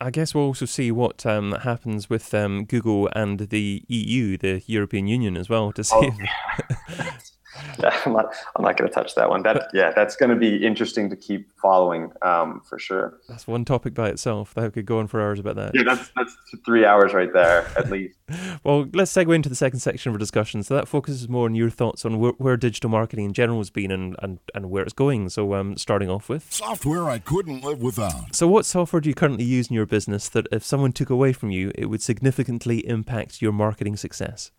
I 0.00 0.10
guess 0.10 0.34
we'll 0.34 0.44
also 0.44 0.66
see 0.66 0.90
what 0.90 1.24
um, 1.24 1.52
happens 1.52 2.10
with 2.10 2.34
um, 2.34 2.64
Google 2.64 3.08
and 3.14 3.38
the 3.38 3.84
EU, 3.88 4.36
the 4.36 4.62
European 4.66 5.06
Union, 5.06 5.36
as 5.36 5.48
well, 5.48 5.72
to 5.72 5.84
see. 5.84 5.94
Oh, 5.94 6.10
if, 6.88 7.32
I'm 8.06 8.12
not. 8.12 8.34
I'm 8.56 8.64
not 8.64 8.76
going 8.76 8.88
to 8.88 8.94
touch 8.94 9.14
that 9.14 9.28
one. 9.28 9.42
That 9.42 9.68
yeah, 9.72 9.92
that's 9.94 10.16
going 10.16 10.30
to 10.30 10.36
be 10.36 10.64
interesting 10.64 11.10
to 11.10 11.16
keep 11.16 11.50
following 11.60 12.12
um, 12.22 12.62
for 12.68 12.78
sure. 12.78 13.20
That's 13.28 13.46
one 13.46 13.64
topic 13.64 13.94
by 13.94 14.08
itself. 14.08 14.54
That 14.54 14.72
could 14.72 14.86
go 14.86 14.98
on 14.98 15.06
for 15.06 15.20
hours 15.20 15.38
about 15.38 15.56
that. 15.56 15.72
Yeah, 15.74 15.82
that's 15.84 16.10
that's 16.16 16.36
three 16.64 16.84
hours 16.84 17.14
right 17.14 17.32
there 17.32 17.66
at 17.76 17.90
least. 17.90 18.16
well, 18.64 18.86
let's 18.92 19.12
segue 19.12 19.34
into 19.34 19.48
the 19.48 19.54
second 19.54 19.80
section 19.80 20.10
of 20.10 20.14
our 20.14 20.18
discussion. 20.18 20.62
So 20.62 20.74
that 20.74 20.88
focuses 20.88 21.28
more 21.28 21.44
on 21.44 21.54
your 21.54 21.70
thoughts 21.70 22.04
on 22.04 22.18
where, 22.18 22.32
where 22.32 22.56
digital 22.56 22.90
marketing 22.90 23.26
in 23.26 23.32
general 23.32 23.58
has 23.58 23.70
been 23.70 23.90
and, 23.90 24.16
and, 24.20 24.38
and 24.54 24.70
where 24.70 24.82
it's 24.82 24.92
going. 24.92 25.28
So 25.28 25.54
um, 25.54 25.76
starting 25.76 26.10
off 26.10 26.28
with 26.28 26.52
software 26.52 27.08
I 27.08 27.18
couldn't 27.18 27.62
live 27.62 27.82
without. 27.82 28.34
So 28.34 28.48
what 28.48 28.66
software 28.66 29.00
do 29.00 29.08
you 29.08 29.14
currently 29.14 29.44
use 29.44 29.68
in 29.68 29.74
your 29.74 29.86
business 29.86 30.28
that 30.30 30.46
if 30.50 30.64
someone 30.64 30.92
took 30.92 31.10
away 31.10 31.32
from 31.32 31.50
you, 31.50 31.70
it 31.74 31.86
would 31.86 32.02
significantly 32.02 32.86
impact 32.86 33.42
your 33.42 33.52
marketing 33.52 33.96
success? 33.96 34.50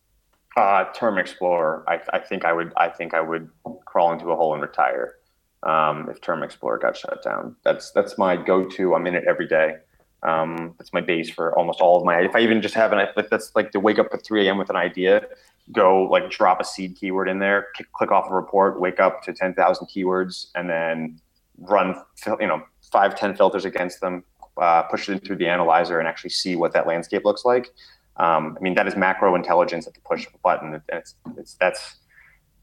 Uh, 0.55 0.85
Term 0.93 1.17
Explorer. 1.17 1.83
I, 1.87 1.99
I, 2.13 2.19
think 2.19 2.45
I 2.45 2.53
would. 2.53 2.71
I 2.77 2.87
think 2.89 3.13
I 3.13 3.21
would 3.21 3.49
crawl 3.85 4.13
into 4.13 4.31
a 4.31 4.35
hole 4.35 4.53
and 4.53 4.61
retire 4.61 5.15
um, 5.63 6.09
if 6.09 6.21
Term 6.21 6.43
Explorer 6.43 6.77
got 6.77 6.95
shut 6.95 7.21
down. 7.23 7.55
That's 7.63 7.91
that's 7.91 8.17
my 8.17 8.37
go-to. 8.37 8.95
I'm 8.95 9.05
in 9.05 9.15
it 9.15 9.25
every 9.27 9.47
day. 9.47 9.75
Um, 10.23 10.73
that's 10.77 10.93
my 10.93 11.01
base 11.01 11.29
for 11.29 11.55
almost 11.57 11.81
all 11.81 11.97
of 11.97 12.05
my. 12.05 12.21
If 12.21 12.35
I 12.35 12.39
even 12.39 12.61
just 12.61 12.73
have 12.73 12.93
an, 12.93 13.05
like 13.15 13.29
that's 13.29 13.51
like 13.55 13.71
to 13.71 13.79
wake 13.79 13.99
up 13.99 14.07
at 14.13 14.23
3 14.23 14.47
a.m. 14.47 14.57
with 14.57 14.69
an 14.69 14.75
idea, 14.75 15.27
go 15.71 16.03
like 16.03 16.31
drop 16.31 16.59
a 16.61 16.63
seed 16.63 16.95
keyword 16.95 17.29
in 17.29 17.39
there, 17.39 17.67
click, 17.75 17.91
click 17.91 18.11
off 18.11 18.29
a 18.29 18.33
report, 18.33 18.79
wake 18.79 18.99
up 18.99 19.23
to 19.23 19.33
10,000 19.33 19.87
keywords, 19.87 20.47
and 20.55 20.69
then 20.69 21.19
run 21.59 21.95
you 22.39 22.47
know 22.47 22.61
five, 22.91 23.15
ten 23.15 23.35
filters 23.35 23.65
against 23.65 24.01
them, 24.01 24.23
uh, 24.61 24.83
push 24.83 25.09
it 25.09 25.13
into 25.13 25.35
the 25.35 25.47
analyzer, 25.47 25.99
and 25.99 26.07
actually 26.07 26.29
see 26.29 26.55
what 26.55 26.73
that 26.73 26.87
landscape 26.87 27.23
looks 27.25 27.45
like. 27.45 27.71
Um, 28.17 28.58
I 28.58 28.63
mean, 28.63 28.75
that 28.75 28.88
is 28.88 28.95
macro 28.95 29.36
intelligence 29.36 29.88
at 29.88 29.93
the 29.93 29.99
push 30.01 30.25
of 30.25 30.34
a 30.34 30.38
button. 30.38 30.73
And 30.73 30.82
it's, 30.89 31.15
it's, 31.38 31.54
that's, 31.56 31.97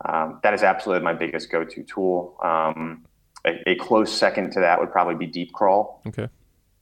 um, 0.04 0.40
that 0.42 0.54
is 0.54 0.62
absolutely 0.62 1.04
my 1.04 1.14
biggest 1.14 1.50
go-to 1.50 1.82
tool. 1.82 2.36
Um, 2.42 3.04
a, 3.44 3.70
a, 3.70 3.74
close 3.76 4.12
second 4.12 4.52
to 4.52 4.60
that 4.60 4.80
would 4.80 4.90
probably 4.90 5.26
be 5.26 5.30
Deepcrawl. 5.30 6.06
Okay. 6.06 6.28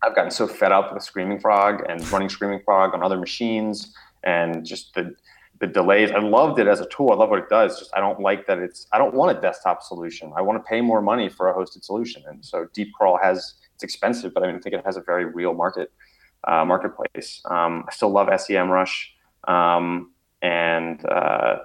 I've 0.02 0.14
gotten 0.14 0.30
so 0.30 0.46
fed 0.46 0.72
up 0.72 0.94
with 0.94 1.02
Screaming 1.02 1.40
Frog 1.40 1.82
and 1.88 2.06
running 2.10 2.28
Screaming 2.28 2.60
Frog 2.64 2.94
on 2.94 3.02
other 3.02 3.18
machines 3.18 3.94
and 4.22 4.64
just 4.64 4.94
the 4.94 5.14
the 5.60 5.66
delays. 5.66 6.10
I 6.10 6.18
loved 6.20 6.58
it 6.58 6.66
as 6.66 6.80
a 6.80 6.86
tool. 6.86 7.12
I 7.12 7.16
love 7.16 7.28
what 7.28 7.38
it 7.38 7.50
does. 7.50 7.78
Just 7.78 7.90
I 7.94 8.00
don't 8.00 8.20
like 8.20 8.46
that 8.46 8.58
it's. 8.58 8.86
I 8.92 8.98
don't 8.98 9.14
want 9.14 9.36
a 9.36 9.40
desktop 9.40 9.82
solution. 9.82 10.32
I 10.34 10.40
want 10.40 10.58
to 10.58 10.66
pay 10.66 10.80
more 10.80 11.02
money 11.02 11.28
for 11.28 11.50
a 11.50 11.54
hosted 11.54 11.84
solution. 11.84 12.22
And 12.26 12.42
so 12.44 12.66
Deep 12.72 12.92
Crawl 12.94 13.18
has 13.22 13.54
it's 13.74 13.84
expensive, 13.84 14.32
but 14.32 14.42
I 14.42 14.46
mean 14.46 14.56
I 14.56 14.58
think 14.60 14.74
it 14.74 14.84
has 14.84 14.96
a 14.96 15.02
very 15.02 15.26
real 15.26 15.54
market 15.54 15.92
uh, 16.46 16.64
marketplace. 16.64 17.40
Um, 17.44 17.84
I 17.88 17.92
still 17.92 18.10
love 18.10 18.28
SEMrush, 18.28 19.06
um, 19.48 20.12
and 20.42 21.04
uh, 21.06 21.58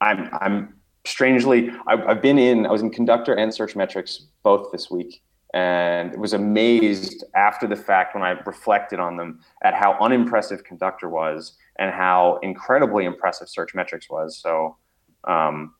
I'm 0.00 0.28
I'm 0.40 0.74
strangely 1.04 1.70
I've, 1.86 2.00
I've 2.00 2.22
been 2.22 2.38
in. 2.38 2.66
I 2.66 2.70
was 2.70 2.82
in 2.82 2.90
Conductor 2.90 3.34
and 3.34 3.52
Search 3.52 3.76
Metrics 3.76 4.26
both 4.42 4.72
this 4.72 4.90
week 4.90 5.22
and 5.54 6.14
was 6.20 6.32
amazed 6.32 7.24
after 7.34 7.66
the 7.66 7.76
fact 7.76 8.14
when 8.14 8.22
I 8.22 8.32
reflected 8.44 9.00
on 9.00 9.16
them 9.16 9.40
at 9.62 9.74
how 9.74 9.96
unimpressive 10.00 10.64
Conductor 10.64 11.08
was 11.08 11.56
and 11.78 11.92
how 11.92 12.38
incredibly 12.42 13.04
impressive 13.04 13.48
Search 13.48 13.74
Metrics 13.74 14.10
was. 14.10 14.36
So, 14.36 14.76
um, 15.24 15.74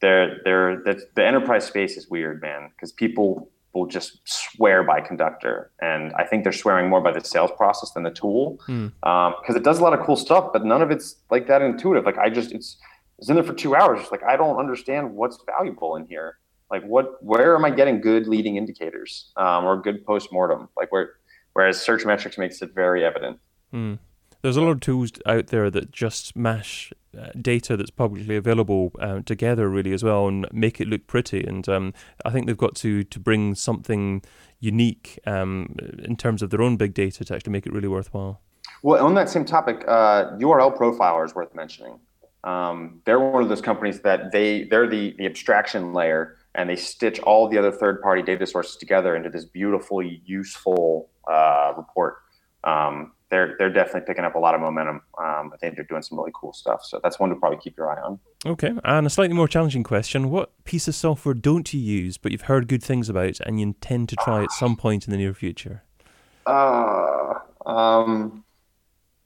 they're, 0.00 0.40
they're, 0.44 0.82
the, 0.82 1.00
the 1.14 1.24
enterprise 1.24 1.64
space 1.64 1.96
is 1.96 2.08
weird, 2.10 2.42
man, 2.42 2.70
because 2.74 2.92
people 2.92 3.50
will 3.72 3.86
just 3.86 4.20
swear 4.24 4.82
by 4.82 5.00
Conductor, 5.00 5.70
and 5.80 6.12
I 6.14 6.24
think 6.24 6.44
they're 6.44 6.52
swearing 6.52 6.88
more 6.88 7.00
by 7.00 7.12
the 7.12 7.24
sales 7.24 7.50
process 7.56 7.90
than 7.92 8.02
the 8.02 8.10
tool, 8.10 8.58
because 8.66 8.92
mm. 9.04 9.08
um, 9.08 9.56
it 9.56 9.64
does 9.64 9.78
a 9.78 9.82
lot 9.82 9.98
of 9.98 10.04
cool 10.04 10.16
stuff, 10.16 10.52
but 10.52 10.64
none 10.64 10.82
of 10.82 10.90
it's 10.90 11.16
like 11.30 11.46
that 11.48 11.62
intuitive. 11.62 12.04
Like 12.04 12.18
I 12.18 12.28
just 12.28 12.52
it's 12.52 12.76
it's 13.18 13.28
in 13.28 13.36
there 13.36 13.44
for 13.44 13.54
two 13.54 13.74
hours. 13.74 14.06
Like 14.10 14.22
I 14.24 14.36
don't 14.36 14.58
understand 14.58 15.14
what's 15.14 15.38
valuable 15.46 15.96
in 15.96 16.06
here 16.06 16.38
like 16.72 16.82
what 16.84 17.22
where 17.22 17.54
am 17.54 17.64
i 17.64 17.70
getting 17.70 18.00
good 18.00 18.26
leading 18.26 18.56
indicators 18.56 19.30
um, 19.36 19.64
or 19.64 19.80
good 19.80 20.04
post-mortem 20.04 20.68
like 20.76 20.90
where 20.90 21.10
whereas 21.52 21.80
search 21.80 22.04
metrics 22.04 22.38
makes 22.38 22.60
it 22.62 22.74
very 22.74 23.04
evident 23.04 23.38
mm. 23.72 23.96
There's 24.42 24.56
a 24.56 24.60
lot 24.60 24.70
of 24.70 24.80
tools 24.80 25.12
out 25.24 25.46
there 25.48 25.70
that 25.70 25.92
just 25.92 26.36
mash 26.36 26.92
uh, 27.18 27.28
data 27.40 27.76
that's 27.76 27.90
publicly 27.90 28.36
available 28.36 28.92
uh, 29.00 29.20
together 29.20 29.68
really 29.68 29.92
as 29.92 30.02
well 30.02 30.26
and 30.28 30.46
make 30.52 30.80
it 30.80 30.88
look 30.88 31.06
pretty. 31.06 31.44
And 31.44 31.68
um, 31.68 31.94
i 32.24 32.30
think 32.30 32.46
they've 32.46 32.56
got 32.56 32.74
to 32.76 33.04
to 33.04 33.20
bring 33.20 33.54
something 33.54 34.22
unique 34.60 35.18
um, 35.26 35.76
in 36.04 36.16
terms 36.16 36.42
of 36.42 36.50
their 36.50 36.62
own 36.62 36.76
big 36.76 36.94
data 36.94 37.24
to 37.24 37.34
actually 37.34 37.52
make 37.52 37.66
it 37.66 37.72
really 37.72 37.88
worthwhile. 37.88 38.40
Well 38.82 39.04
on 39.04 39.14
that 39.14 39.28
same 39.28 39.44
topic 39.44 39.84
uh, 39.86 40.32
url 40.38 40.76
profiler 40.76 41.24
is 41.24 41.34
worth 41.34 41.54
mentioning. 41.54 41.98
Um, 42.44 43.00
they're 43.04 43.20
one 43.20 43.44
of 43.44 43.48
those 43.48 43.60
companies 43.60 44.00
that 44.00 44.32
they 44.32 44.64
they're 44.64 44.88
the 44.88 45.14
the 45.18 45.26
abstraction 45.26 45.92
layer 45.92 46.36
and 46.54 46.68
they 46.68 46.76
stitch 46.76 47.18
all 47.20 47.48
the 47.48 47.56
other 47.56 47.72
third-party 47.72 48.22
data 48.22 48.46
sources 48.46 48.76
together 48.76 49.16
into 49.16 49.30
this 49.30 49.46
beautifully 49.46 50.20
useful 50.26 51.08
uh, 51.26 51.72
report. 51.78 52.16
Um, 52.64 53.12
they're 53.32 53.56
they're 53.58 53.70
definitely 53.70 54.02
picking 54.02 54.24
up 54.24 54.34
a 54.34 54.38
lot 54.38 54.54
of 54.54 54.60
momentum. 54.60 55.00
Um, 55.18 55.50
I 55.52 55.56
think 55.58 55.74
they're 55.74 55.86
doing 55.86 56.02
some 56.02 56.18
really 56.18 56.32
cool 56.34 56.52
stuff. 56.52 56.84
So 56.84 57.00
that's 57.02 57.18
one 57.18 57.30
to 57.30 57.34
probably 57.34 57.58
keep 57.58 57.78
your 57.78 57.90
eye 57.90 58.00
on. 58.00 58.20
Okay, 58.44 58.72
and 58.84 59.06
a 59.06 59.10
slightly 59.10 59.34
more 59.34 59.48
challenging 59.48 59.82
question: 59.82 60.30
What 60.30 60.52
piece 60.64 60.86
of 60.86 60.94
software 60.94 61.34
don't 61.34 61.72
you 61.72 61.80
use, 61.80 62.18
but 62.18 62.30
you've 62.30 62.42
heard 62.42 62.68
good 62.68 62.82
things 62.84 63.08
about, 63.08 63.40
and 63.40 63.58
you 63.58 63.66
intend 63.66 64.10
to 64.10 64.16
try 64.16 64.44
at 64.44 64.52
some 64.52 64.76
point 64.76 65.06
in 65.06 65.10
the 65.10 65.16
near 65.16 65.32
future? 65.32 65.82
Uh, 66.46 67.34
um, 67.64 68.44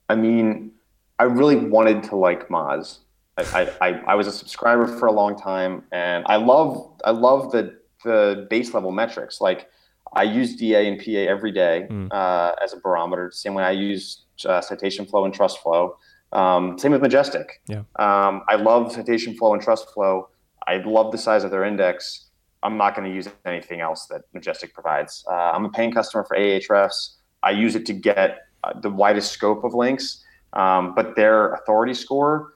I 0.08 0.14
mean, 0.14 0.70
I 1.18 1.24
really 1.24 1.56
wanted 1.56 2.04
to 2.04 2.16
like 2.16 2.48
Moz. 2.48 2.98
I, 3.38 3.70
I, 3.80 3.88
I 4.06 4.14
was 4.14 4.28
a 4.28 4.32
subscriber 4.32 4.86
for 4.86 5.06
a 5.06 5.12
long 5.12 5.36
time, 5.36 5.82
and 5.90 6.24
I 6.28 6.36
love 6.36 6.92
I 7.04 7.10
love 7.10 7.50
the 7.50 7.76
the 8.04 8.46
base 8.48 8.72
level 8.72 8.92
metrics. 8.92 9.40
Like 9.40 9.68
I 10.16 10.22
use 10.22 10.56
DA 10.56 10.88
and 10.88 10.98
PA 10.98 11.30
every 11.30 11.52
day 11.52 11.86
mm. 11.88 12.08
uh, 12.10 12.54
as 12.62 12.72
a 12.72 12.78
barometer. 12.78 13.30
Same 13.32 13.54
way 13.54 13.62
I 13.62 13.70
use 13.70 14.24
uh, 14.46 14.60
citation 14.60 15.06
flow 15.06 15.24
and 15.24 15.32
trust 15.32 15.60
flow. 15.60 15.98
Um, 16.32 16.78
same 16.78 16.92
with 16.92 17.02
Majestic. 17.02 17.60
Yeah. 17.68 17.82
Um, 17.96 18.42
I 18.48 18.56
love 18.56 18.92
citation 18.92 19.36
flow 19.36 19.52
and 19.52 19.62
trust 19.62 19.92
flow. 19.92 20.28
I 20.66 20.78
love 20.78 21.12
the 21.12 21.18
size 21.18 21.44
of 21.44 21.50
their 21.50 21.64
index. 21.64 22.26
I'm 22.62 22.76
not 22.76 22.96
going 22.96 23.08
to 23.08 23.14
use 23.14 23.28
anything 23.44 23.80
else 23.80 24.06
that 24.06 24.22
Majestic 24.32 24.74
provides. 24.74 25.24
Uh, 25.30 25.34
I'm 25.34 25.64
a 25.66 25.68
paying 25.68 25.92
customer 25.92 26.24
for 26.24 26.36
Ahrefs. 26.36 27.16
I 27.42 27.50
use 27.50 27.76
it 27.76 27.86
to 27.86 27.92
get 27.92 28.38
uh, 28.64 28.80
the 28.80 28.90
widest 28.90 29.30
scope 29.30 29.62
of 29.62 29.74
links, 29.74 30.24
um, 30.54 30.94
but 30.94 31.14
their 31.14 31.52
authority 31.52 31.94
score 31.94 32.54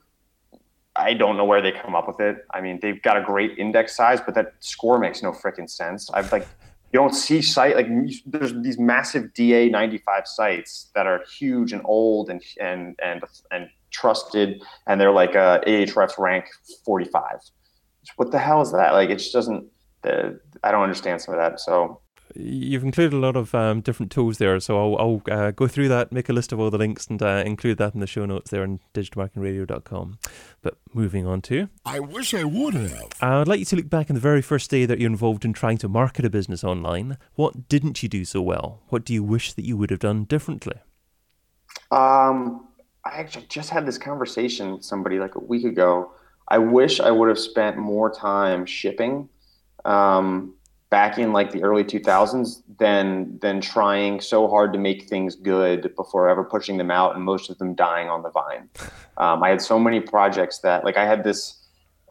I 0.96 1.14
don't 1.14 1.36
know 1.36 1.44
where 1.44 1.62
they 1.62 1.72
come 1.72 1.94
up 1.94 2.08
with 2.08 2.20
it. 2.20 2.44
I 2.52 2.60
mean, 2.60 2.78
they've 2.82 3.00
got 3.00 3.16
a 3.16 3.22
great 3.22 3.58
index 3.58 3.96
size, 3.96 4.20
but 4.20 4.34
that 4.34 4.54
score 4.60 4.98
makes 4.98 5.22
no 5.22 5.32
freaking 5.32 5.70
sense. 5.70 6.10
I've 6.10 6.30
like, 6.32 6.46
you 6.92 6.98
don't 6.98 7.14
see 7.14 7.40
site 7.40 7.76
like 7.76 7.86
there's 8.26 8.52
these 8.62 8.78
massive 8.78 9.32
DA 9.34 9.68
95 9.68 10.26
sites 10.26 10.90
that 10.94 11.06
are 11.06 11.22
huge 11.38 11.72
and 11.72 11.82
old 11.84 12.30
and 12.30 12.42
and 12.60 12.98
and 13.02 13.22
and 13.50 13.68
trusted, 13.90 14.62
and 14.86 15.00
they're 15.00 15.12
like 15.12 15.36
uh, 15.36 15.60
Ahrefs 15.66 16.18
rank 16.18 16.46
45. 16.84 17.22
What 18.16 18.30
the 18.30 18.38
hell 18.38 18.60
is 18.60 18.72
that? 18.72 18.92
Like, 18.92 19.10
it 19.10 19.16
just 19.16 19.32
doesn't. 19.32 19.66
Uh, 20.04 20.30
I 20.62 20.70
don't 20.70 20.82
understand 20.82 21.20
some 21.20 21.34
of 21.34 21.40
that. 21.40 21.60
So 21.60 22.00
You've 22.34 22.84
included 22.84 23.12
a 23.12 23.18
lot 23.18 23.36
of 23.36 23.54
um, 23.54 23.80
different 23.80 24.12
tools 24.12 24.38
there, 24.38 24.58
so 24.60 24.78
I'll, 24.78 24.96
I'll 24.98 25.22
uh, 25.34 25.50
go 25.50 25.66
through 25.66 25.88
that, 25.88 26.12
make 26.12 26.28
a 26.28 26.32
list 26.32 26.52
of 26.52 26.60
all 26.60 26.70
the 26.70 26.78
links, 26.78 27.06
and 27.06 27.20
uh, 27.22 27.42
include 27.44 27.78
that 27.78 27.94
in 27.94 28.00
the 28.00 28.06
show 28.06 28.26
notes 28.26 28.50
there 28.50 28.62
on 28.62 28.80
digitalmarketingradio.com. 28.94 30.18
But 30.62 30.78
moving 30.94 31.26
on 31.26 31.42
to. 31.42 31.68
I 31.84 32.00
wish 32.00 32.34
I 32.34 32.44
would 32.44 32.74
have. 32.74 33.08
I'd 33.20 33.48
like 33.48 33.58
you 33.58 33.64
to 33.66 33.76
look 33.76 33.90
back 33.90 34.10
on 34.10 34.14
the 34.14 34.20
very 34.20 34.42
first 34.42 34.70
day 34.70 34.86
that 34.86 34.98
you're 34.98 35.10
involved 35.10 35.44
in 35.44 35.52
trying 35.52 35.78
to 35.78 35.88
market 35.88 36.24
a 36.24 36.30
business 36.30 36.62
online. 36.62 37.18
What 37.34 37.68
didn't 37.68 38.02
you 38.02 38.08
do 38.08 38.24
so 38.24 38.40
well? 38.42 38.82
What 38.88 39.04
do 39.04 39.12
you 39.12 39.22
wish 39.22 39.52
that 39.54 39.64
you 39.64 39.76
would 39.76 39.90
have 39.90 40.00
done 40.00 40.24
differently? 40.24 40.76
Um, 41.90 42.68
I 43.04 43.18
actually 43.18 43.46
just 43.48 43.70
had 43.70 43.86
this 43.86 43.98
conversation 43.98 44.72
with 44.72 44.84
somebody 44.84 45.18
like 45.18 45.34
a 45.34 45.40
week 45.40 45.64
ago. 45.64 46.12
I 46.48 46.58
wish 46.58 47.00
I 47.00 47.10
would 47.10 47.28
have 47.28 47.38
spent 47.38 47.76
more 47.76 48.10
time 48.10 48.66
shipping. 48.66 49.28
Um, 49.84 50.54
back 50.90 51.18
in 51.18 51.32
like 51.32 51.52
the 51.52 51.62
early 51.62 51.84
2000s 51.84 52.62
than 52.78 53.38
than 53.40 53.60
trying 53.60 54.20
so 54.20 54.48
hard 54.48 54.72
to 54.72 54.78
make 54.78 55.08
things 55.08 55.36
good 55.36 55.94
before 55.96 56.28
ever 56.28 56.44
pushing 56.44 56.76
them 56.76 56.90
out 56.90 57.14
and 57.14 57.24
most 57.24 57.48
of 57.48 57.56
them 57.58 57.74
dying 57.74 58.08
on 58.08 58.22
the 58.22 58.30
vine 58.30 58.68
um, 59.16 59.42
i 59.42 59.48
had 59.48 59.62
so 59.62 59.78
many 59.78 60.00
projects 60.00 60.58
that 60.58 60.84
like 60.84 60.96
i 60.96 61.06
had 61.06 61.24
this 61.24 61.56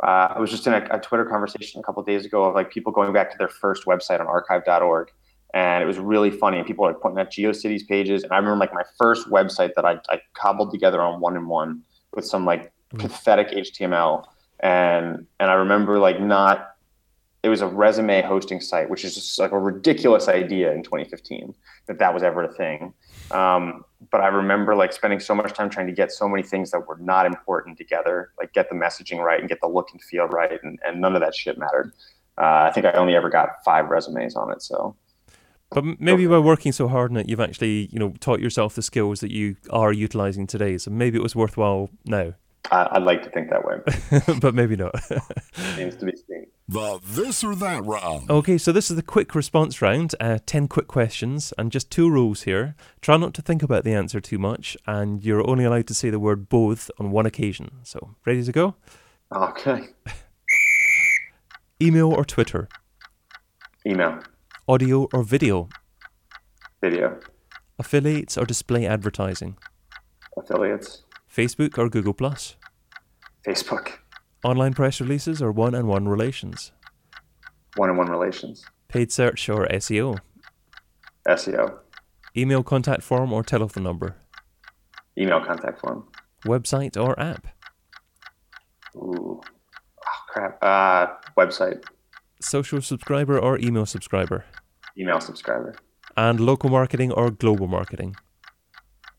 uh, 0.04 0.34
i 0.36 0.39
was 0.39 0.50
just 0.50 0.65
in 0.65 0.74
a, 0.74 0.88
a 0.92 1.00
twitter 1.00 1.26
conversation 1.26 1.80
a 1.80 1.84
couple 1.84 2.00
of 2.00 2.08
days 2.08 2.26
ago 2.26 2.46
of 2.46 2.56
like 2.56 2.72
people 2.72 2.92
going 2.92 3.13
back 3.13 3.30
to 3.30 3.38
their 3.38 3.50
first 3.50 3.86
website 3.86 4.20
on 4.20 4.28
archive.org 4.28 5.12
and 5.54 5.84
it 5.84 5.88
was 5.88 5.98
really 5.98 6.32
funny 6.32 6.58
and 6.58 6.65
people 6.65 6.86
were 6.86 6.92
like 6.92 7.02
pointing 7.02 7.20
at 7.20 7.32
geocities 7.32 7.86
pages 7.86 8.24
and 8.24 8.32
i 8.32 8.38
remember 8.38 8.58
like 8.58 8.74
my 8.74 8.84
first 8.98 9.28
website 9.28 9.74
that 9.76 9.86
i, 9.86 10.00
I 10.10 10.22
cobbled 10.34 10.72
together 10.72 11.02
on 11.02 11.20
one 11.20 11.36
in 11.36 11.48
one 11.48 11.82
with 12.13 12.26
some 12.26 12.46
like 12.46 12.72
mm. 12.94 13.00
pathetic 13.00 13.50
html 13.50 14.26
and 14.62 15.26
and 15.39 15.52
i 15.52 15.54
remember 15.54 16.00
like 16.00 16.22
not 16.22 16.76
it 17.41 17.49
was 17.49 17.62
a 17.62 17.67
resume 17.67 18.21
hosting 18.21 18.60
site, 18.60 18.89
which 18.89 19.06
is 19.06 19.15
just 19.15 19.39
like 19.39 19.52
a 19.52 19.60
ridiculous 19.60 20.28
idea 20.28 20.73
in 20.73 20.84
2015 20.84 21.54
that 21.88 21.97
that 21.99 22.13
was 22.13 22.21
ever 22.21 22.43
a 22.43 22.54
thing. 22.54 22.93
Um, 23.32 23.86
but 24.12 24.21
I 24.21 24.28
remember 24.28 24.75
like 24.75 24.91
spending 24.91 25.19
so 25.19 25.34
much 25.34 25.54
time 25.54 25.69
trying 25.69 25.88
to 25.88 25.93
get 25.93 26.12
so 26.12 26.28
many 26.28 26.43
things 26.43 26.71
that 26.71 26.86
were 26.88 26.97
not 26.97 27.25
important 27.25 27.78
together, 27.78 28.32
like 28.38 28.54
get 28.54 28.69
the 28.69 28.75
messaging 28.75 29.19
right 29.19 29.39
and 29.39 29.47
get 29.47 29.62
the 29.62 29.67
look 29.67 29.89
and 29.91 30.02
feel 30.02 30.25
right, 30.25 30.60
and, 30.63 30.80
and 30.86 30.99
none 30.99 31.15
of 31.15 31.21
that 31.21 31.34
shit 31.34 31.58
mattered. 31.58 31.93
Uh, 32.38 32.67
I 32.69 32.71
think 32.71 32.86
I 32.86 32.91
only 32.93 33.15
ever 33.15 33.30
got 33.30 33.63
five 33.63 33.89
resumes 33.89 34.36
on 34.36 34.52
it. 34.52 34.62
So, 34.62 34.95
but 35.71 35.84
maybe 35.99 36.25
by 36.28 36.39
working 36.39 36.71
so 36.71 36.88
hard 36.88 37.12
on 37.12 37.17
it, 37.17 37.30
you've 37.30 37.39
actually 37.39 37.89
you 37.91 37.99
know 37.99 38.13
taught 38.19 38.41
yourself 38.41 38.75
the 38.75 38.82
skills 38.82 39.21
that 39.21 39.32
you 39.32 39.56
are 39.69 39.93
utilizing 39.93 40.47
today. 40.47 40.78
So 40.78 40.91
maybe 40.91 41.17
it 41.17 41.23
was 41.23 41.36
worthwhile 41.36 41.89
now. 42.06 42.34
I'd 42.71 43.04
like 43.04 43.23
to 43.23 43.30
think 43.30 43.49
that 43.49 43.65
way, 43.65 43.78
but 44.41 44.54
maybe 44.54 44.75
not. 44.75 44.93
Seems 45.75 45.95
to 45.95 46.06
be 46.06 46.13
seen. 46.15 46.38
The 46.69 46.99
this 47.03 47.43
or 47.43 47.55
that 47.55 47.84
round. 47.84 48.29
Okay, 48.29 48.60
so 48.60 48.71
this 48.71 48.91
is 48.91 48.95
the 48.95 49.01
quick 49.01 49.34
response 49.34 49.82
round. 49.82 50.13
Uh, 50.19 50.38
Ten 50.45 50.67
quick 50.67 50.88
questions 50.88 51.51
and 51.58 51.71
just 51.71 51.89
two 51.89 52.12
rules 52.12 52.43
here. 52.43 52.75
Try 53.01 53.17
not 53.17 53.34
to 53.34 53.41
think 53.41 53.63
about 53.63 53.84
the 53.84 53.95
answer 53.95 54.21
too 54.21 54.38
much, 54.38 54.77
and 54.86 55.25
you're 55.25 55.47
only 55.49 55.63
allowed 55.63 55.88
to 55.88 55.95
say 55.95 56.12
the 56.12 56.19
word 56.19 56.47
both 56.47 56.91
on 56.99 57.10
one 57.10 57.25
occasion. 57.25 57.71
So, 57.82 58.13
ready 58.23 58.43
to 58.43 58.51
go? 58.51 58.75
Okay. 59.36 59.88
Email 61.82 62.13
or 62.13 62.23
Twitter? 62.23 62.69
Email. 63.84 64.19
Audio 64.67 65.08
or 65.12 65.23
video? 65.23 65.69
Video. 66.82 67.19
Affiliates 67.79 68.38
or 68.38 68.45
display 68.45 68.86
advertising? 68.86 69.58
Affiliates. 70.38 71.01
Facebook 71.36 71.79
or 71.79 71.89
Google 71.89 72.13
Plus? 72.13 72.58
Facebook. 73.43 73.93
Online 74.43 74.73
press 74.73 75.02
releases 75.02 75.41
or 75.41 75.52
one 75.52 75.75
on 75.75 75.88
one 75.88 76.08
relations? 76.08 76.71
One 77.75 77.89
on 77.89 77.97
one 77.97 78.08
relations. 78.10 78.65
Paid 78.88 79.12
search 79.12 79.49
or 79.49 79.67
SEO? 79.67 80.17
SEO. 81.28 81.78
Email 82.38 82.63
contact 82.63 83.04
form 83.04 83.34
or 83.34 83.43
telephone 83.43 83.84
number? 83.84 84.15
Email 85.17 85.43
contact 85.43 85.82
form. 85.82 86.08
Website 86.45 86.95
or 86.95 87.19
app? 87.19 87.47
Ooh. 88.95 89.41
Oh, 89.41 90.19
crap. 90.30 90.58
Uh, 90.63 91.08
website. 91.38 91.84
Social 92.41 92.82
subscriber 92.82 93.38
or 93.38 93.60
email 93.60 93.86
subscriber? 93.86 94.45
Email 94.97 95.19
subscriber. 95.19 95.75
And 96.15 96.39
local 96.39 96.69
marketing 96.69 97.12
or 97.12 97.30
global 97.30 97.67
marketing? 97.67 98.15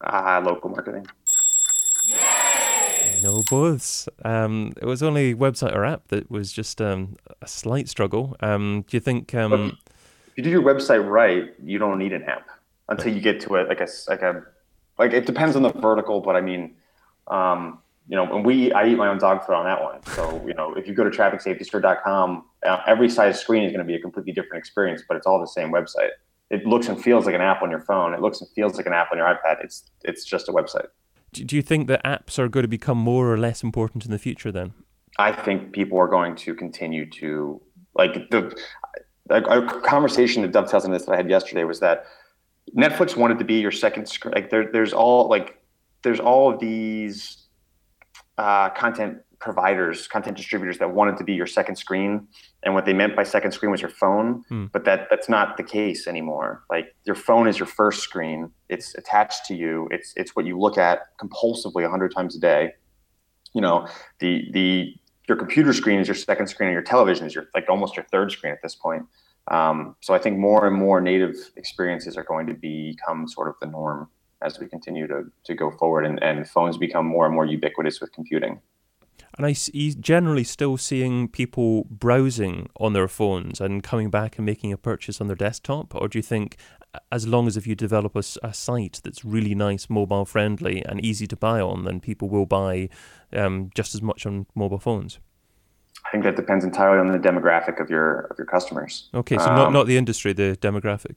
Uh, 0.03 0.41
local 0.45 0.71
marketing. 0.71 1.07
No, 3.23 3.43
both. 3.51 4.09
Um, 4.25 4.73
it 4.81 4.87
was 4.87 5.03
only 5.03 5.35
website 5.35 5.75
or 5.75 5.85
app 5.85 6.09
that 6.09 6.31
was 6.31 6.53
just 6.53 6.81
um, 6.81 7.17
a 7.43 7.47
slight 7.47 7.89
struggle. 7.89 8.37
Um, 8.41 8.85
do 8.89 8.97
you 8.97 9.01
think? 9.01 9.35
Um, 9.35 9.77
if 10.29 10.37
you 10.37 10.45
do 10.45 10.51
your 10.51 10.63
website 10.63 11.07
right, 11.09 11.53
you 11.63 11.79
don't 11.79 11.99
need 11.99 12.13
an 12.13 12.23
app 12.23 12.49
until 12.89 13.15
you 13.15 13.21
get 13.21 13.41
to 13.43 13.57
it. 13.57 13.69
Like 13.69 13.81
a 13.81 13.89
like 14.09 14.23
a 14.23 14.43
like 14.99 15.13
it 15.13 15.27
depends 15.27 15.57
on 15.57 15.63
the 15.63 15.73
vertical, 15.73 16.21
but 16.21 16.37
I 16.37 16.41
mean, 16.41 16.77
um, 17.29 17.79
you 18.09 18.17
know, 18.17 18.35
and 18.35 18.45
we 18.45 18.73
I 18.73 18.87
eat 18.87 18.97
my 18.97 19.09
own 19.09 19.19
dog 19.19 19.45
food 19.45 19.55
on 19.55 19.65
that 19.65 19.83
one. 19.83 20.03
So 20.15 20.43
you 20.47 20.55
know, 20.55 20.75
if 20.75 20.87
you 20.87 20.95
go 20.95 21.05
to 21.05 21.11
trafficsafetystore.com, 21.11 22.45
uh, 22.65 22.81
every 22.87 23.09
size 23.09 23.41
screen 23.41 23.65
is 23.65 23.73
going 23.73 23.85
to 23.85 23.91
be 23.91 23.95
a 23.95 24.01
completely 24.01 24.33
different 24.33 24.61
experience, 24.61 25.03
but 25.07 25.17
it's 25.17 25.27
all 25.27 25.41
the 25.41 25.47
same 25.47 25.71
website. 25.73 26.11
It 26.51 26.67
looks 26.67 26.89
and 26.89 27.01
feels 27.01 27.27
like 27.27 27.35
an 27.35 27.41
app 27.41 27.63
on 27.63 27.71
your 27.71 27.81
phone. 27.81 28.13
It 28.13 28.21
looks 28.21 28.41
and 28.41 28.51
feels 28.51 28.77
like 28.77 28.87
an 28.87 28.93
app 28.93 29.13
on 29.13 29.19
your 29.19 29.27
iPad. 29.27 29.63
It's 29.63 29.85
it's 30.05 30.25
just 30.25 30.49
a 30.49 30.53
website. 30.53 30.87
Do 31.33 31.57
you 31.57 31.63
think 31.63 31.87
that 31.89 32.03
apps 32.05 32.39
are 32.39 32.49
going 32.49 32.65
to 32.65 32.69
become 32.69 32.99
more 32.99 33.33
or 33.33 33.39
less 33.39 33.63
important 33.63 34.05
in 34.05 34.11
the 34.11 34.19
future 34.19 34.51
then? 34.51 34.75
I 35.19 35.33
think 35.33 35.73
people 35.73 35.99
are 35.99 36.09
going 36.09 36.35
to 36.37 36.55
continue 36.55 37.09
to 37.11 37.61
like 37.95 38.15
the 38.31 38.57
a, 39.29 39.43
a 39.43 39.81
conversation 39.83 40.43
that 40.43 40.53
dovetails 40.53 40.85
on 40.85 40.91
this 40.91 41.05
that 41.05 41.13
I 41.13 41.17
had 41.17 41.31
yesterday 41.31 41.65
was 41.65 41.81
that 41.81 42.07
Netflix 42.77 43.17
wanted 43.17 43.39
to 43.39 43.45
be 43.45 43.55
your 43.55 43.71
second 43.71 44.09
screen. 44.09 44.35
Like 44.35 44.51
there, 44.51 44.71
there's 44.73 44.93
all 44.93 45.29
like 45.29 45.61
there's 46.03 46.21
all 46.21 46.53
of 46.53 46.61
these 46.61 47.47
uh, 48.39 48.71
content 48.71 49.19
providers, 49.41 50.07
content 50.07 50.37
distributors 50.37 50.79
that 50.79 50.93
wanted 50.95 51.17
to 51.17 51.25
be 51.25 51.33
your 51.33 51.47
second 51.47 51.77
screen, 51.77 52.29
and 52.63 52.75
what 52.75 52.85
they 52.85 52.93
meant 52.93 53.17
by 53.17 53.23
second 53.23 53.53
screen 53.53 53.71
was 53.71 53.81
your 53.81 53.91
phone. 53.91 54.45
Hmm. 54.49 54.67
But 54.73 54.85
that 54.85 55.09
that's 55.11 55.29
not 55.29 55.57
the 55.57 55.63
case 55.63 56.07
anymore. 56.07 56.63
Like 56.71 56.95
your 57.05 57.17
phone 57.17 57.49
is 57.49 57.59
your 57.59 57.67
first 57.67 58.03
screen. 58.03 58.51
It's 58.69 58.95
attached 58.95 59.47
to 59.47 59.55
you. 59.55 59.89
It's 59.91 60.13
it's 60.17 60.37
what 60.37 60.45
you 60.45 60.59
look 60.59 60.79
at 60.79 61.17
compulsively 61.19 61.89
hundred 61.89 62.15
times 62.15 62.37
a 62.37 62.41
day. 62.41 62.75
You 63.55 63.63
know 63.63 63.89
the 64.21 64.45
the 64.53 64.95
your 65.29 65.37
computer 65.37 65.73
screen 65.73 66.01
is 66.01 66.09
your 66.09 66.15
second 66.15 66.49
screen, 66.49 66.69
and 66.69 66.75
your 66.75 66.83
television 66.83 67.27
is 67.27 67.35
your 67.35 67.47
like 67.55 67.69
almost 67.69 67.97
your 67.97 68.07
third 68.13 68.31
screen 68.31 68.53
at 68.53 68.63
this 68.63 68.75
point. 68.75 69.05
Um, 69.51 69.97
so 70.01 70.15
I 70.15 70.19
think 70.19 70.39
more 70.39 70.67
and 70.67 70.77
more 70.77 71.01
native 71.01 71.35
experiences 71.57 72.17
are 72.17 72.25
going 72.25 72.47
to 72.47 72.55
become 72.55 73.27
sort 73.27 73.49
of 73.49 73.55
the 73.61 73.67
norm 73.67 74.09
as 74.43 74.59
we 74.59 74.67
continue 74.67 75.07
to, 75.07 75.25
to 75.45 75.55
go 75.55 75.71
forward 75.71 76.07
and, 76.07 76.23
and 76.23 76.49
phones 76.49 76.79
become 76.79 77.07
more 77.07 77.27
and 77.27 77.35
more 77.35 77.45
ubiquitous 77.45 78.01
with 78.01 78.13
computing. 78.13 78.61
And 79.41 79.47
I 79.47 79.55
see 79.55 79.95
generally 79.95 80.45
still 80.45 80.77
seeing 80.77 81.27
people 81.27 81.87
browsing 81.89 82.69
on 82.79 82.93
their 82.93 83.09
phones 83.09 83.59
and 83.59 83.83
coming 83.83 84.11
back 84.11 84.37
and 84.37 84.45
making 84.45 84.71
a 84.71 84.77
purchase 84.77 85.19
on 85.19 85.29
their 85.29 85.35
desktop? 85.35 85.95
Or 85.95 86.09
do 86.09 86.19
you 86.19 86.23
think, 86.23 86.59
as 87.11 87.27
long 87.27 87.47
as 87.47 87.57
if 87.57 87.67
you 87.67 87.75
develop 87.75 88.15
a, 88.17 88.23
a 88.43 88.53
site 88.53 89.01
that's 89.03 89.25
really 89.25 89.55
nice, 89.55 89.89
mobile 89.89 90.27
friendly, 90.27 90.85
and 90.85 91.03
easy 91.03 91.27
to 91.27 91.37
buy 91.37 91.59
on, 91.59 91.85
then 91.85 92.01
people 92.01 92.29
will 92.29 92.45
buy 92.45 92.91
um, 93.33 93.71
just 93.75 93.95
as 93.95 94.03
much 94.03 94.27
on 94.27 94.45
mobile 94.55 94.79
phones? 94.79 95.21
I 96.07 96.11
think 96.11 96.25
that 96.25 96.37
depends 96.37 96.63
entirely 96.63 96.99
on 96.99 97.07
the 97.07 97.19
demographic 97.19 97.81
of 97.81 97.89
your 97.89 98.27
of 98.31 98.37
your 98.37 98.47
customers. 98.47 99.09
Okay, 99.15 99.39
so 99.39 99.47
um, 99.47 99.57
not 99.57 99.73
not 99.73 99.87
the 99.87 99.97
industry, 99.97 100.35
the 100.35 100.59
demographic. 100.61 101.17